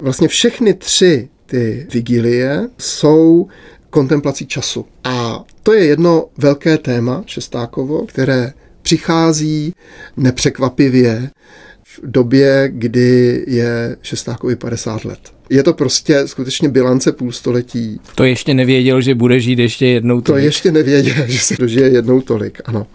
Vlastně 0.00 0.28
všechny 0.28 0.74
tři 0.74 1.28
ty 1.46 1.86
vigilie 1.92 2.68
jsou 2.78 3.48
kontemplací 3.90 4.46
času. 4.46 4.86
A 5.04 5.44
to 5.62 5.72
je 5.72 5.84
jedno 5.84 6.28
velké 6.38 6.78
téma 6.78 7.22
Šestákovo, 7.26 8.06
které 8.06 8.52
přichází 8.82 9.74
nepřekvapivě 10.16 11.30
v 11.84 12.00
době, 12.02 12.68
kdy 12.72 13.44
je 13.46 13.96
Šestákovi 14.02 14.56
50 14.56 15.04
let. 15.04 15.18
Je 15.50 15.62
to 15.62 15.72
prostě 15.72 16.28
skutečně 16.28 16.68
bilance 16.68 17.12
půl 17.12 17.32
století. 17.32 18.00
To 18.14 18.24
ještě 18.24 18.54
nevěděl, 18.54 19.00
že 19.00 19.14
bude 19.14 19.40
žít 19.40 19.58
ještě 19.58 19.86
jednou 19.86 20.20
tolik. 20.20 20.42
To 20.42 20.46
ještě 20.46 20.72
nevěděl, 20.72 21.14
že 21.26 21.38
se 21.38 21.56
dožije 21.58 21.88
jednou 21.88 22.20
tolik, 22.20 22.60
ano. 22.64 22.86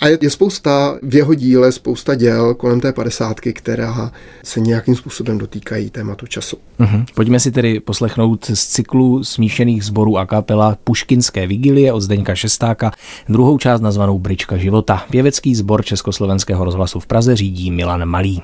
A 0.00 0.08
je, 0.08 0.18
je 0.20 0.30
spousta 0.30 0.98
v 1.02 1.14
jeho 1.14 1.34
díle, 1.34 1.72
spousta 1.72 2.14
děl 2.14 2.54
kolem 2.54 2.80
té 2.80 2.92
padesátky, 2.92 3.52
která 3.52 4.12
se 4.44 4.60
nějakým 4.60 4.96
způsobem 4.96 5.38
dotýkají 5.38 5.90
tématu 5.90 6.26
času. 6.26 6.56
Uh-huh. 6.80 7.04
Pojďme 7.14 7.40
si 7.40 7.50
tedy 7.50 7.80
poslechnout 7.80 8.44
z 8.44 8.66
cyklu 8.66 9.24
smíšených 9.24 9.84
sborů 9.84 10.18
a 10.18 10.26
kapela 10.26 10.78
Puškinské 10.84 11.46
vigilie 11.46 11.92
od 11.92 12.00
Zdeňka 12.00 12.34
Šestáka, 12.34 12.92
druhou 13.28 13.58
část 13.58 13.80
nazvanou 13.80 14.18
Brička 14.18 14.56
života. 14.56 15.04
Pěvecký 15.10 15.54
sbor 15.54 15.84
Československého 15.84 16.64
rozhlasu 16.64 17.00
v 17.00 17.06
Praze 17.06 17.36
řídí 17.36 17.70
Milan 17.70 18.04
Malý. 18.04 18.42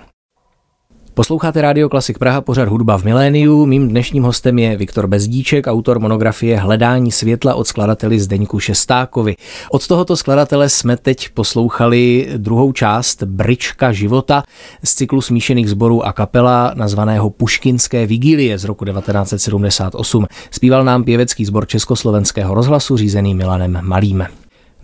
Posloucháte 1.16 1.62
Radio 1.62 1.88
Klasik 1.88 2.18
Praha, 2.18 2.40
pořad 2.40 2.68
hudba 2.68 2.98
v 2.98 3.04
miléniu. 3.04 3.66
Mým 3.66 3.88
dnešním 3.88 4.22
hostem 4.22 4.58
je 4.58 4.76
Viktor 4.76 5.06
Bezdíček, 5.06 5.66
autor 5.66 5.98
monografie 5.98 6.56
Hledání 6.58 7.12
světla 7.12 7.54
od 7.54 7.66
skladateli 7.66 8.20
Zdeňku 8.20 8.60
Šestákovi. 8.60 9.36
Od 9.70 9.86
tohoto 9.86 10.16
skladatele 10.16 10.68
jsme 10.68 10.96
teď 10.96 11.28
poslouchali 11.28 12.28
druhou 12.36 12.72
část 12.72 13.22
Brička 13.22 13.92
života 13.92 14.42
z 14.84 14.94
cyklu 14.94 15.20
smíšených 15.20 15.70
sborů 15.70 16.06
a 16.06 16.12
kapela 16.12 16.72
nazvaného 16.74 17.30
Puškinské 17.30 18.06
vigílie 18.06 18.58
z 18.58 18.64
roku 18.64 18.84
1978. 18.84 20.26
Zpíval 20.50 20.84
nám 20.84 21.04
pěvecký 21.04 21.44
sbor 21.44 21.66
Československého 21.66 22.54
rozhlasu 22.54 22.96
řízený 22.96 23.34
Milanem 23.34 23.78
Malým. 23.82 24.26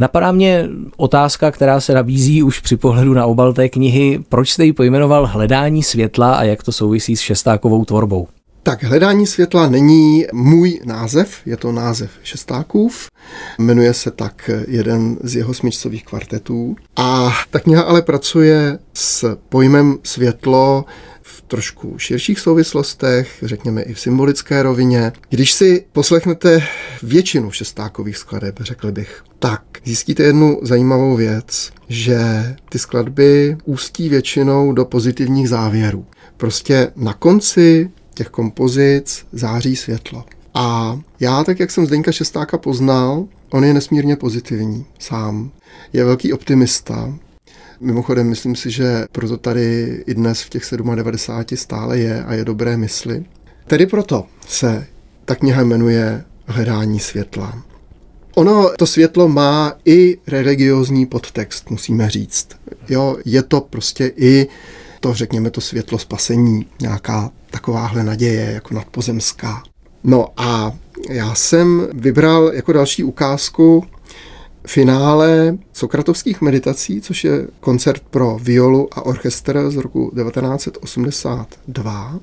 Napadá 0.02 0.32
mě 0.32 0.68
otázka, 0.96 1.50
která 1.50 1.80
se 1.80 1.94
nabízí 1.94 2.42
už 2.42 2.60
při 2.60 2.76
pohledu 2.76 3.14
na 3.14 3.26
obal 3.26 3.52
té 3.52 3.68
knihy. 3.68 4.20
Proč 4.28 4.50
jste 4.50 4.64
ji 4.64 4.72
pojmenoval 4.72 5.26
Hledání 5.26 5.82
světla 5.82 6.34
a 6.34 6.42
jak 6.42 6.62
to 6.62 6.72
souvisí 6.72 7.16
s 7.16 7.20
šestákovou 7.20 7.84
tvorbou? 7.84 8.28
Tak, 8.62 8.82
hledání 8.82 9.26
světla 9.26 9.68
není 9.68 10.24
můj 10.32 10.80
název, 10.84 11.40
je 11.46 11.56
to 11.56 11.72
název 11.72 12.10
Šestákův. 12.22 13.06
Jmenuje 13.58 13.94
se 13.94 14.10
tak 14.10 14.50
jeden 14.68 15.18
z 15.22 15.36
jeho 15.36 15.54
smyčcových 15.54 16.04
kvartetů. 16.04 16.76
A 16.96 17.32
ta 17.50 17.58
kniha 17.58 17.82
ale 17.82 18.02
pracuje 18.02 18.78
s 18.94 19.36
pojmem 19.48 19.98
světlo 20.02 20.84
trošku 21.52 21.98
širších 21.98 22.40
souvislostech, 22.40 23.38
řekněme 23.42 23.82
i 23.82 23.94
v 23.94 24.00
symbolické 24.00 24.62
rovině. 24.62 25.12
Když 25.28 25.52
si 25.52 25.84
poslechnete 25.92 26.62
většinu 27.02 27.50
šestákových 27.50 28.16
skladeb, 28.16 28.58
řekl 28.60 28.92
bych, 28.92 29.22
tak 29.38 29.62
zjistíte 29.84 30.22
jednu 30.22 30.58
zajímavou 30.62 31.16
věc, 31.16 31.72
že 31.88 32.20
ty 32.68 32.78
skladby 32.78 33.56
ústí 33.64 34.08
většinou 34.08 34.72
do 34.72 34.84
pozitivních 34.84 35.48
závěrů. 35.48 36.06
Prostě 36.36 36.92
na 36.96 37.14
konci 37.14 37.90
těch 38.14 38.28
kompozic 38.28 39.26
září 39.32 39.76
světlo. 39.76 40.24
A 40.54 40.98
já, 41.20 41.44
tak 41.44 41.60
jak 41.60 41.70
jsem 41.70 41.86
Zdeňka 41.86 42.12
Šestáka 42.12 42.58
poznal, 42.58 43.24
on 43.50 43.64
je 43.64 43.74
nesmírně 43.74 44.16
pozitivní 44.16 44.86
sám. 44.98 45.50
Je 45.92 46.04
velký 46.04 46.32
optimista. 46.32 47.14
Mimochodem, 47.82 48.28
myslím 48.28 48.56
si, 48.56 48.70
že 48.70 49.04
proto 49.12 49.36
tady 49.36 49.84
i 50.06 50.14
dnes 50.14 50.42
v 50.42 50.50
těch 50.50 50.62
97 50.94 51.56
stále 51.56 51.98
je 51.98 52.24
a 52.24 52.34
je 52.34 52.44
dobré 52.44 52.76
mysli. 52.76 53.24
Tedy 53.66 53.86
proto 53.86 54.24
se 54.48 54.86
ta 55.24 55.34
kniha 55.34 55.62
jmenuje 55.62 56.24
Hledání 56.46 57.00
světla. 57.00 57.62
Ono, 58.34 58.70
to 58.78 58.86
světlo 58.86 59.28
má 59.28 59.72
i 59.84 60.18
religiózní 60.26 61.06
podtext, 61.06 61.70
musíme 61.70 62.10
říct. 62.10 62.48
Jo, 62.88 63.16
je 63.24 63.42
to 63.42 63.60
prostě 63.60 64.12
i 64.16 64.48
to, 65.00 65.14
řekněme, 65.14 65.50
to 65.50 65.60
světlo 65.60 65.98
spasení, 65.98 66.66
nějaká 66.80 67.30
takováhle 67.50 68.04
naděje 68.04 68.52
jako 68.52 68.74
nadpozemská. 68.74 69.62
No 70.04 70.26
a 70.36 70.72
já 71.10 71.34
jsem 71.34 71.88
vybral 71.92 72.50
jako 72.54 72.72
další 72.72 73.04
ukázku 73.04 73.84
finále 74.66 75.58
Sokratovských 75.72 76.40
meditací, 76.40 77.00
což 77.00 77.24
je 77.24 77.46
koncert 77.60 78.02
pro 78.10 78.38
violu 78.42 78.88
a 78.92 79.02
orchestr 79.02 79.70
z 79.70 79.76
roku 79.76 80.12
1982. 80.16 82.20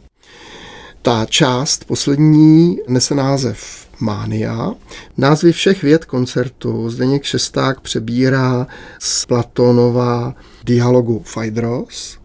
Ta 1.02 1.26
část 1.26 1.86
poslední 1.86 2.80
nese 2.88 3.16
název 3.16 3.88
Mánia. 4.00 4.74
Názvy 5.18 5.52
všech 5.52 5.84
věd 5.84 6.06
koncertu 6.06 6.90
Zdeněk 6.90 7.24
Šesták 7.24 7.80
přebírá 7.80 8.68
z 9.00 9.26
Platonova 9.26 10.36
dialogu 10.64 11.24
Phaedros, 11.34 12.19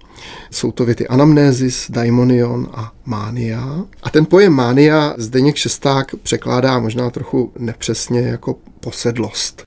jsou 0.51 0.73
to 0.73 0.85
věty 0.85 1.09
anamnézis, 1.09 1.91
daimonion 1.91 2.69
a 2.73 2.93
mánia. 3.05 3.85
A 4.03 4.11
ten 4.11 4.27
pojem 4.27 4.53
mánia 4.53 5.15
Zdeněk 5.19 5.57
Šesták 5.57 6.15
překládá 6.23 6.79
možná 6.79 7.11
trochu 7.11 7.53
nepřesně 7.59 8.21
jako 8.21 8.57
posedlost. 8.81 9.63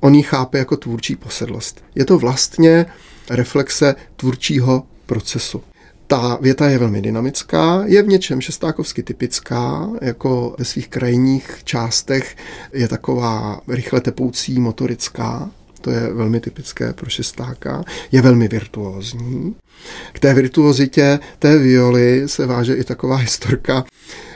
On 0.00 0.14
ji 0.14 0.22
chápe 0.22 0.58
jako 0.58 0.76
tvůrčí 0.76 1.16
posedlost. 1.16 1.84
Je 1.94 2.04
to 2.04 2.18
vlastně 2.18 2.86
reflexe 3.30 3.94
tvůrčího 4.16 4.82
procesu. 5.06 5.62
Ta 6.06 6.38
věta 6.40 6.68
je 6.68 6.78
velmi 6.78 7.02
dynamická, 7.02 7.82
je 7.86 8.02
v 8.02 8.08
něčem 8.08 8.40
šestákovsky 8.40 9.02
typická, 9.02 9.90
jako 10.00 10.54
ve 10.58 10.64
svých 10.64 10.88
krajních 10.88 11.60
částech 11.64 12.36
je 12.72 12.88
taková 12.88 13.60
rychle 13.68 14.00
tepoucí 14.00 14.60
motorická, 14.60 15.50
to 15.82 15.90
je 15.90 16.12
velmi 16.12 16.40
typické 16.40 16.92
pro 16.92 17.10
šestáka, 17.10 17.84
je 18.12 18.22
velmi 18.22 18.48
virtuózní. 18.48 19.54
K 20.12 20.18
té 20.18 20.34
virtuozitě 20.34 21.18
té 21.38 21.58
violy 21.58 22.22
se 22.26 22.46
váže 22.46 22.74
i 22.74 22.84
taková 22.84 23.16
historka. 23.16 23.84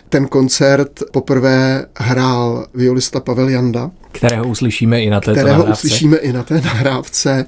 Ten 0.09 0.27
koncert 0.29 1.03
poprvé 1.13 1.87
hrál 1.99 2.67
violista 2.75 3.21
Pavel 3.21 3.49
Janda, 3.49 3.91
kterého 4.13 4.49
uslyšíme 4.49 5.01
i 5.01 5.11
na 5.11 5.21
této 5.21 5.33
kterého 5.33 5.59
nahrávce. 5.59 5.87
uslyšíme 5.87 6.17
i 6.17 6.33
na 6.33 6.43
té 6.43 6.61
nahrávce. 6.61 7.47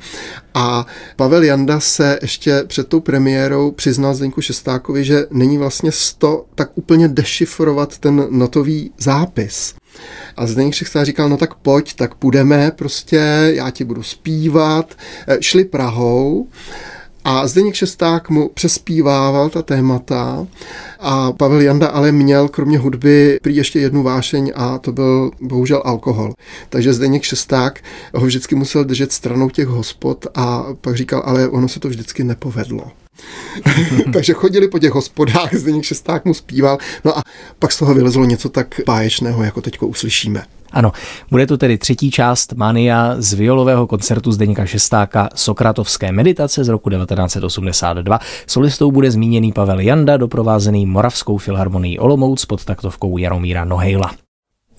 A 0.55 0.87
Pavel 1.17 1.43
Janda 1.43 1.81
se 1.81 2.19
ještě 2.23 2.65
před 2.67 2.89
tou 2.89 3.01
premiérou 3.01 3.71
přiznal 3.71 4.15
Zdeňku 4.15 4.41
Šestákovi, 4.41 5.05
že 5.05 5.27
není 5.31 5.59
vlastně 5.59 5.93
sto 5.93 6.45
tak 6.55 6.71
úplně 6.75 7.09
dešifrovat 7.09 7.99
ten 7.99 8.27
notový 8.31 8.91
zápis. 8.99 9.75
A 10.37 10.47
Zdeněk 10.47 10.75
Šechta 10.75 11.05
říkal, 11.05 11.29
no 11.29 11.37
tak 11.37 11.55
pojď, 11.55 11.95
tak 11.95 12.15
půjdeme 12.15 12.71
prostě, 12.71 13.51
já 13.55 13.71
ti 13.71 13.85
budu 13.85 14.03
zpívat. 14.03 14.95
E, 15.29 15.37
šli 15.41 15.65
Prahou 15.65 16.49
a 17.25 17.47
Zdeněk 17.47 17.75
Šesták 17.75 18.31
mu 18.31 18.49
přespívával 18.49 19.51
ta 19.51 19.63
témata 19.63 20.47
a 20.99 21.33
Pavel 21.33 21.61
Janda 21.61 21.87
ale 21.87 22.13
měl 22.13 22.49
kromě 22.49 22.79
hudby 22.79 23.39
prý 23.43 23.57
ještě 23.57 23.81
jednu 23.81 24.03
vášeň 24.03 24.53
a 24.55 24.79
to 24.79 24.93
byl 24.93 25.31
bohužel 25.41 25.83
alkohol. 25.85 26.33
Takže 26.69 26.93
Zdeněk 26.93 27.23
Šesták 27.23 27.85
ho 28.15 28.27
vždycky 28.27 28.55
musel 28.55 28.85
držet 28.85 29.13
stranou 29.13 29.51
těch 29.51 29.67
hospod 29.67 30.27
a 30.35 30.67
pak 30.81 30.97
říkal, 30.97 31.23
ale 31.25 31.49
ono 31.49 31.69
se 31.69 31.81
to 31.81 31.89
vždycky 31.89 32.25
nepovedlo. 32.25 32.91
Takže 34.13 34.33
chodili 34.33 34.69
po 34.69 34.79
těch 34.79 34.93
hospodách, 34.93 35.55
Zdeněk 35.55 35.85
Šesták 35.85 36.25
mu 36.25 36.35
zpíval, 36.35 36.79
no 37.05 37.19
a 37.19 37.23
pak 37.59 37.73
z 37.73 37.79
toho 37.79 37.95
vylezlo 37.95 38.25
něco 38.25 38.49
tak 38.49 38.81
báječného, 38.87 39.43
jako 39.43 39.61
teďko 39.61 39.87
uslyšíme. 39.87 40.45
Ano, 40.73 40.93
bude 41.31 41.47
to 41.47 41.59
tedy 41.59 41.79
třetí 41.79 42.11
část 42.11 42.53
Mania 42.53 43.15
z 43.19 43.33
violového 43.33 43.87
koncertu 43.87 44.33
Zdeňka 44.33 44.67
Šestáka 44.67 45.29
Sokratovské 45.35 46.13
meditace 46.13 46.65
z 46.65 46.69
roku 46.69 46.91
1982. 46.91 48.19
Solistou 48.47 48.91
bude 48.91 49.11
zmíněný 49.11 49.53
Pavel 49.53 49.81
Janda, 49.81 50.17
doprovázený 50.17 50.87
Moravskou 50.87 51.39
filharmonií 51.39 51.99
Olomouc 51.99 52.45
pod 52.45 52.65
taktovkou 52.65 53.19
Jaromíra 53.19 53.65
Nohejla. 53.65 54.28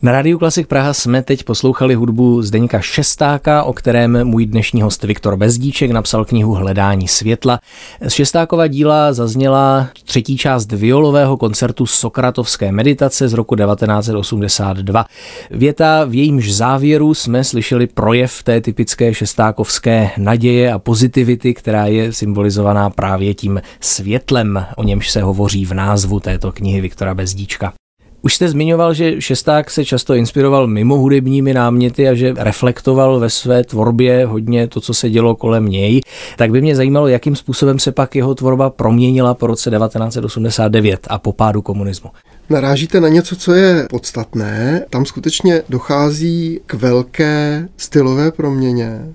Na 0.02 0.12
Rádiu 0.12 0.40
Klasik 0.40 0.68
Praha 0.68 0.94
jsme 0.94 1.24
teď 1.24 1.44
poslouchali 1.44 1.96
hudbu 1.96 2.42
Zdeňka 2.42 2.82
Šestáka, 2.82 3.64
o 3.64 3.74
kterém 3.74 4.28
můj 4.28 4.46
dnešní 4.46 4.82
host 4.82 5.04
Viktor 5.04 5.38
Bezdíček 5.38 5.92
napsal 5.92 6.26
knihu 6.26 6.54
Hledání 6.54 7.08
světla. 7.08 7.60
Z 8.02 8.14
Šestákova 8.14 8.68
díla 8.68 9.14
zazněla 9.14 9.90
třetí 10.04 10.38
část 10.38 10.72
violového 10.72 11.38
koncertu 11.38 11.86
Sokratovské 11.86 12.72
meditace 12.72 13.28
z 13.28 13.34
roku 13.34 13.56
1982. 13.56 15.06
Věta, 15.52 16.06
v 16.06 16.16
jejímž 16.16 16.54
závěru 16.54 17.14
jsme 17.14 17.44
slyšeli 17.44 17.88
projev 17.88 18.44
té 18.44 18.62
typické 18.62 19.14
šestákovské 19.14 20.10
naděje 20.18 20.74
a 20.74 20.80
pozitivity, 20.80 21.54
která 21.54 21.86
je 21.86 22.14
symbolizovaná 22.14 22.90
právě 22.90 23.34
tím 23.34 23.62
světlem, 23.80 24.66
o 24.76 24.84
němž 24.84 25.12
se 25.12 25.22
hovoří 25.22 25.66
v 25.66 25.74
názvu 25.74 26.20
této 26.20 26.52
knihy 26.52 26.82
Viktora 26.82 27.14
Bezdíčka. 27.16 27.74
Už 28.22 28.36
jste 28.36 28.50
zmiňoval, 28.50 28.94
že 28.94 29.22
Šesták 29.22 29.72
se 29.72 29.86
často 29.86 30.14
inspiroval 30.14 30.68
mimo 30.68 30.96
hudebními 30.96 31.54
náměty 31.54 32.08
a 32.08 32.14
že 32.14 32.34
reflektoval 32.38 33.20
ve 33.20 33.30
své 33.30 33.64
tvorbě 33.64 34.26
hodně 34.26 34.68
to, 34.68 34.82
co 34.82 34.94
se 34.94 35.10
dělo 35.10 35.36
kolem 35.36 35.66
něj. 35.66 36.02
Tak 36.38 36.52
by 36.52 36.62
mě 36.62 36.76
zajímalo, 36.76 37.08
jakým 37.08 37.36
způsobem 37.36 37.80
se 37.80 37.92
pak 37.92 38.16
jeho 38.16 38.36
tvorba 38.36 38.70
proměnila 38.70 39.34
po 39.34 39.48
roce 39.48 39.70
1989 39.70 41.08
a 41.10 41.20
po 41.20 41.34
pádu 41.34 41.62
komunismu. 41.62 42.10
Narážíte 42.50 43.02
na 43.02 43.10
něco, 43.10 43.36
co 43.36 43.54
je 43.54 43.88
podstatné. 43.90 44.86
Tam 44.90 45.06
skutečně 45.06 45.62
dochází 45.70 46.60
k 46.66 46.74
velké 46.74 47.68
stylové 47.78 48.32
proměně 48.32 49.14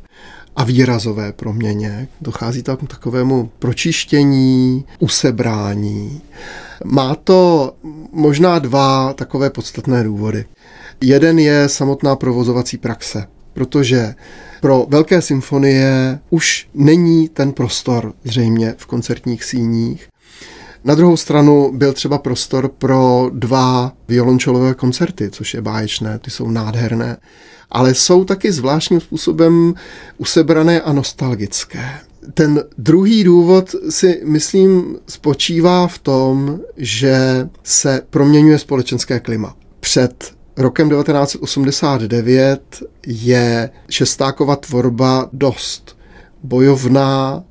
a 0.56 0.64
výrazové 0.64 1.32
proměně. 1.32 2.08
Dochází 2.20 2.62
tam 2.62 2.76
k 2.76 2.88
takovému 2.88 3.50
pročištění, 3.58 4.84
usebrání. 4.98 6.20
Má 6.84 7.14
to 7.14 7.72
možná 8.12 8.58
dva 8.58 9.12
takové 9.12 9.50
podstatné 9.50 10.04
důvody. 10.04 10.44
Jeden 11.00 11.38
je 11.38 11.68
samotná 11.68 12.16
provozovací 12.16 12.78
praxe, 12.78 13.26
protože 13.52 14.14
pro 14.60 14.87
velké 14.88 15.22
symfonie 15.22 16.18
už 16.30 16.68
není 16.74 17.28
ten 17.28 17.52
prostor 17.52 18.12
zřejmě 18.24 18.74
v 18.78 18.87
koncertních 18.87 19.44
síních. 19.44 20.08
Na 20.84 20.94
druhou 20.94 21.16
stranu 21.16 21.72
byl 21.74 21.92
třeba 21.92 22.18
prostor 22.18 22.68
pro 22.68 23.30
dva 23.32 23.92
violončelové 24.08 24.74
koncerty, 24.74 25.30
což 25.30 25.54
je 25.54 25.62
báječné, 25.62 26.18
ty 26.18 26.30
jsou 26.30 26.50
nádherné, 26.50 27.16
ale 27.70 27.94
jsou 27.94 28.24
taky 28.24 28.52
zvláštním 28.52 29.00
způsobem 29.00 29.74
usebrané 30.18 30.80
a 30.80 30.92
nostalgické. 30.92 32.00
Ten 32.34 32.64
druhý 32.78 33.24
důvod 33.24 33.74
si 33.88 34.20
myslím 34.24 34.96
spočívá 35.08 35.87
v 35.87 35.98
tom, 35.98 36.60
že 36.76 37.48
se 37.62 38.02
proměňuje 38.10 38.58
společenské 38.58 39.20
klima. 39.20 39.56
Před 39.80 40.34
rokem 40.56 40.90
1989 40.90 42.82
je 43.06 43.70
Šestákova 43.90 44.56
tvorba 44.56 45.28
dost 45.32 45.98
bojovná 46.42 47.44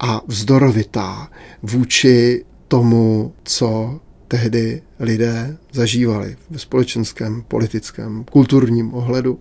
a 0.00 0.20
vzdorovitá 0.26 1.28
vůči 1.62 2.44
tomu, 2.68 3.32
co 3.44 4.00
tehdy 4.28 4.82
lidé 5.00 5.56
zažívali 5.72 6.36
ve 6.50 6.58
společenském, 6.58 7.44
politickém, 7.48 8.24
kulturním 8.24 8.94
ohledu. 8.94 9.38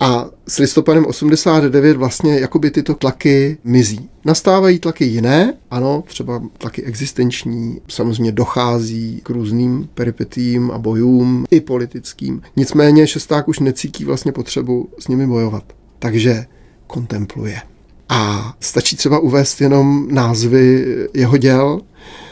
A 0.00 0.30
s 0.48 0.58
listopadem 0.58 1.06
89 1.06 1.96
vlastně 1.96 2.38
jakoby 2.38 2.70
tyto 2.70 2.94
tlaky 2.94 3.58
mizí. 3.64 4.08
Nastávají 4.24 4.78
tlaky 4.78 5.04
jiné, 5.04 5.54
ano, 5.70 6.04
třeba 6.06 6.42
tlaky 6.58 6.82
existenční, 6.82 7.80
samozřejmě 7.88 8.32
dochází 8.32 9.20
k 9.22 9.30
různým 9.30 9.88
peripetím 9.94 10.70
a 10.70 10.78
bojům, 10.78 11.44
i 11.50 11.60
politickým. 11.60 12.42
Nicméně 12.56 13.06
šesták 13.06 13.48
už 13.48 13.58
necítí 13.58 14.04
vlastně 14.04 14.32
potřebu 14.32 14.88
s 14.98 15.08
nimi 15.08 15.26
bojovat. 15.26 15.64
Takže 15.98 16.46
kontempluje. 16.86 17.62
A 18.08 18.52
stačí 18.60 18.96
třeba 18.96 19.18
uvést 19.18 19.60
jenom 19.60 20.08
názvy 20.10 20.86
jeho 21.14 21.36
děl. 21.36 21.80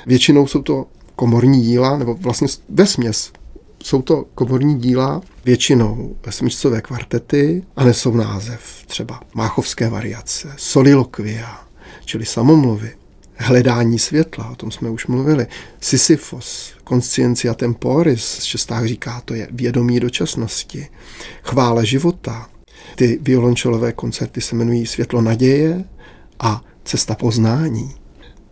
Většinou 0.07 0.47
jsou 0.47 0.63
to 0.63 0.87
komorní 1.17 1.63
díla, 1.63 1.99
nebo 1.99 2.15
vlastně 2.15 2.49
ve 2.69 2.87
směs 2.87 3.33
jsou 3.83 4.03
to 4.03 4.25
komorní 4.35 4.79
díla, 4.79 5.21
většinou 5.45 6.17
smyčcové 6.31 6.81
kvartety 6.81 7.65
a 7.77 7.85
nesou 7.85 8.15
název 8.17 8.61
třeba 8.87 9.21
Máchovské 9.35 9.89
variace, 9.89 10.55
Solilokvia, 10.57 11.61
čili 12.05 12.27
samomluvy, 12.27 12.91
Hledání 13.41 13.99
světla, 13.99 14.51
o 14.51 14.57
tom 14.57 14.71
jsme 14.71 14.91
už 14.91 15.07
mluvili, 15.07 15.47
Sisyphos, 15.81 16.73
Conscientia 16.89 17.55
Temporis, 17.55 18.43
šestách 18.43 18.87
říká, 18.87 19.23
to 19.25 19.35
je 19.35 19.49
vědomí 19.51 20.01
dočasnosti, 20.01 20.89
Chvále 21.43 21.87
života, 21.87 22.49
ty 22.97 23.19
violončelové 23.23 23.93
koncerty 23.93 24.41
se 24.41 24.55
jmenují 24.55 24.87
Světlo 24.87 25.21
naděje 25.21 25.85
a 26.41 26.63
Cesta 26.85 27.15
poznání. 27.15 27.95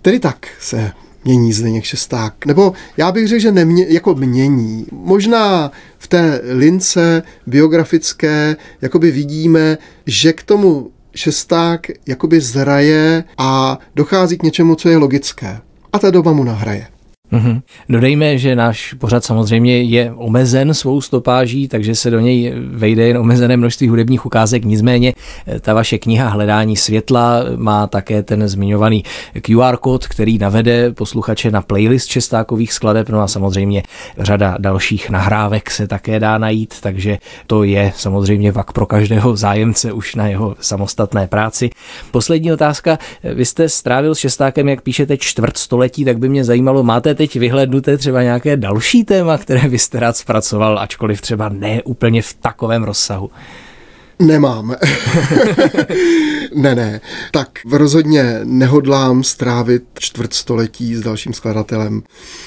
Tedy 0.03 0.21
tak 0.21 0.49
se 0.61 0.93
mění 1.27 1.53
Zdeněk 1.53 1.85
Šesták. 1.85 2.47
Nebo 2.47 2.73
já 2.97 3.13
bych 3.13 3.29
řekl, 3.29 3.43
že 3.43 3.53
nemě, 3.53 3.87
jako 3.89 4.15
mění. 4.15 4.87
Možná 4.93 5.71
v 5.99 6.09
té 6.09 6.41
lince 6.45 7.23
biografické 7.47 8.57
jakoby 8.83 9.11
vidíme, 9.11 9.79
že 10.07 10.33
k 10.33 10.43
tomu 10.43 10.91
Šesták 11.15 11.87
jakoby 12.07 12.41
zraje 12.41 13.25
a 13.39 13.79
dochází 13.95 14.39
k 14.39 14.43
něčemu, 14.43 14.75
co 14.75 14.89
je 14.89 14.97
logické. 14.97 15.61
A 15.93 15.99
ta 15.99 16.11
doba 16.11 16.33
mu 16.33 16.45
nahraje. 16.45 16.87
Mm-hmm. 17.33 17.63
Dodejme, 17.89 18.39
že 18.39 18.57
náš 18.57 18.93
pořad 18.93 19.25
samozřejmě 19.25 19.83
je 19.83 20.13
omezen 20.17 20.75
svou 20.75 21.01
stopáží, 21.01 21.69
takže 21.69 21.95
se 21.95 22.11
do 22.11 22.21
něj 22.21 22.55
vejde 22.57 23.07
jen 23.07 23.19
omezené 23.19 23.57
množství 23.57 23.89
hudebních 23.89 24.27
ukázek. 24.27 24.65
Nicméně 24.65 25.13
eh, 25.47 25.61
ta 25.61 25.75
vaše 25.75 25.99
kniha 25.99 26.29
Hledání 26.29 26.77
světla 26.77 27.45
má 27.57 27.87
také 27.87 28.23
ten 28.23 28.49
zmiňovaný 28.49 29.05
QR 29.41 29.77
kód, 29.77 30.07
který 30.07 30.39
navede 30.39 30.93
posluchače 30.93 31.51
na 31.51 31.63
playlist 31.63 32.09
čestákových 32.09 32.73
skladeb, 32.73 33.09
no 33.09 33.21
a 33.21 33.29
samozřejmě 33.29 33.83
řada 34.19 34.57
dalších 34.59 35.11
nahrávek 35.11 35.71
se 35.71 35.89
také 35.89 36.21
dá 36.21 36.39
najít, 36.39 36.75
takže 36.81 37.19
to 37.47 37.65
je 37.65 37.93
samozřejmě 37.97 38.53
vak 38.53 38.73
pro 38.73 38.87
každého 38.87 39.37
zájemce 39.37 39.93
už 39.93 40.15
na 40.15 40.29
jeho 40.29 40.57
samostatné 40.61 41.27
práci. 41.27 41.71
Poslední 42.11 42.53
otázka. 42.53 42.99
Vy 43.35 43.45
jste 43.45 43.69
strávil 43.69 44.15
s 44.15 44.19
šestákem, 44.19 44.69
jak 44.69 44.83
píšete, 44.83 45.17
čtvrt 45.17 45.57
století, 45.57 46.05
tak 46.05 46.19
by 46.19 46.29
mě 46.29 46.45
zajímalo, 46.45 46.83
máte 46.83 47.15
teď 47.17 47.37
vyhlednuté 47.37 47.99
třeba 47.99 48.23
nějaké 48.23 48.57
další 48.57 49.05
téma, 49.05 49.39
které 49.39 49.69
byste 49.69 50.01
rád 50.01 50.17
zpracoval, 50.17 50.79
ačkoliv 50.79 51.21
třeba 51.21 51.49
ne 51.49 51.83
úplně 51.83 52.23
v 52.23 52.35
takovém 52.35 52.83
rozsahu? 52.85 53.31
Nemám. 54.19 54.75
ne, 56.55 56.75
ne. 56.75 57.01
Tak 57.31 57.49
rozhodně 57.73 58.41
nehodlám 58.45 59.25
strávit 59.25 59.83
čtvrtstoletí 59.99 60.95
s 60.95 61.01
dalším 61.01 61.33
skladatelem. 61.33 62.03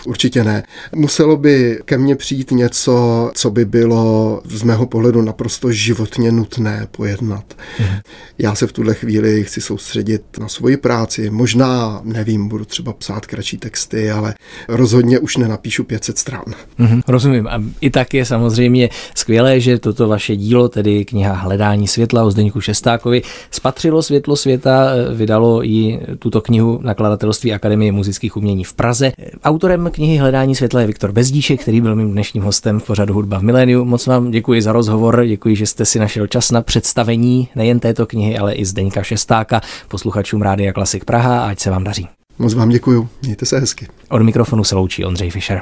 Určitě 0.05 0.43
ne. 0.43 0.63
Muselo 0.95 1.37
by 1.37 1.79
ke 1.85 1.97
mně 1.97 2.15
přijít 2.15 2.51
něco, 2.51 3.31
co 3.33 3.51
by 3.51 3.65
bylo 3.65 4.41
z 4.45 4.63
mého 4.63 4.85
pohledu 4.85 5.21
naprosto 5.21 5.71
životně 5.71 6.31
nutné 6.31 6.87
pojednat. 6.91 7.53
Mhm. 7.79 7.99
Já 8.37 8.55
se 8.55 8.67
v 8.67 8.71
tuhle 8.71 8.93
chvíli 8.93 9.43
chci 9.43 9.61
soustředit 9.61 10.21
na 10.39 10.47
svoji 10.47 10.77
práci. 10.77 11.29
Možná, 11.29 12.01
nevím, 12.03 12.47
budu 12.47 12.65
třeba 12.65 12.93
psát 12.93 13.25
kratší 13.25 13.57
texty, 13.57 14.11
ale 14.11 14.35
rozhodně 14.67 15.19
už 15.19 15.37
nenapíšu 15.37 15.83
500 15.83 16.17
stran. 16.17 16.43
Mhm, 16.77 17.01
rozumím. 17.07 17.47
A 17.47 17.63
i 17.81 17.89
tak 17.89 18.13
je 18.13 18.25
samozřejmě 18.25 18.89
skvělé, 19.15 19.59
že 19.59 19.79
toto 19.79 20.07
vaše 20.07 20.35
dílo, 20.35 20.69
tedy 20.69 21.05
kniha 21.05 21.33
Hled 21.33 21.58
hledání 21.59 21.87
světla 21.87 22.23
o 22.23 22.31
Zdeňku 22.31 22.61
Šestákovi. 22.61 23.21
Spatřilo 23.51 24.03
světlo 24.03 24.35
světa, 24.35 24.89
vydalo 25.15 25.65
i 25.65 25.99
tuto 26.19 26.41
knihu 26.41 26.79
nakladatelství 26.83 27.53
Akademie 27.53 27.91
muzických 27.91 28.37
umění 28.37 28.63
v 28.63 28.73
Praze. 28.73 29.11
Autorem 29.43 29.89
knihy 29.93 30.17
Hledání 30.17 30.55
světla 30.55 30.81
je 30.81 30.87
Viktor 30.87 31.11
Bezdíšek, 31.11 31.61
který 31.61 31.81
byl 31.81 31.95
mým 31.95 32.11
dnešním 32.11 32.43
hostem 32.43 32.79
v 32.79 32.83
pořadu 32.83 33.13
Hudba 33.13 33.39
v 33.39 33.43
miléniu. 33.43 33.85
Moc 33.85 34.07
vám 34.07 34.31
děkuji 34.31 34.61
za 34.61 34.71
rozhovor, 34.71 35.25
děkuji, 35.25 35.55
že 35.55 35.65
jste 35.65 35.85
si 35.85 35.99
našel 35.99 36.27
čas 36.27 36.51
na 36.51 36.61
představení 36.61 37.47
nejen 37.55 37.79
této 37.79 38.05
knihy, 38.05 38.37
ale 38.37 38.53
i 38.53 38.65
Zdeňka 38.65 39.03
Šestáka, 39.03 39.61
posluchačům 39.87 40.41
Rádia 40.41 40.73
Klasik 40.73 41.05
Praha 41.05 41.41
a 41.41 41.49
ať 41.49 41.59
se 41.59 41.69
vám 41.69 41.83
daří. 41.83 42.07
Moc 42.39 42.53
vám 42.53 42.69
děkuji, 42.69 43.09
mějte 43.21 43.45
se 43.45 43.59
hezky. 43.59 43.87
Od 44.09 44.21
mikrofonu 44.21 44.63
se 44.63 44.75
loučí 44.75 45.05
Ondřej 45.05 45.29
Fischer. 45.29 45.61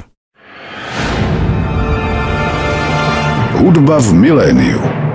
Hudba 3.52 4.00
v 4.00 4.14
miléniu. 4.14 5.07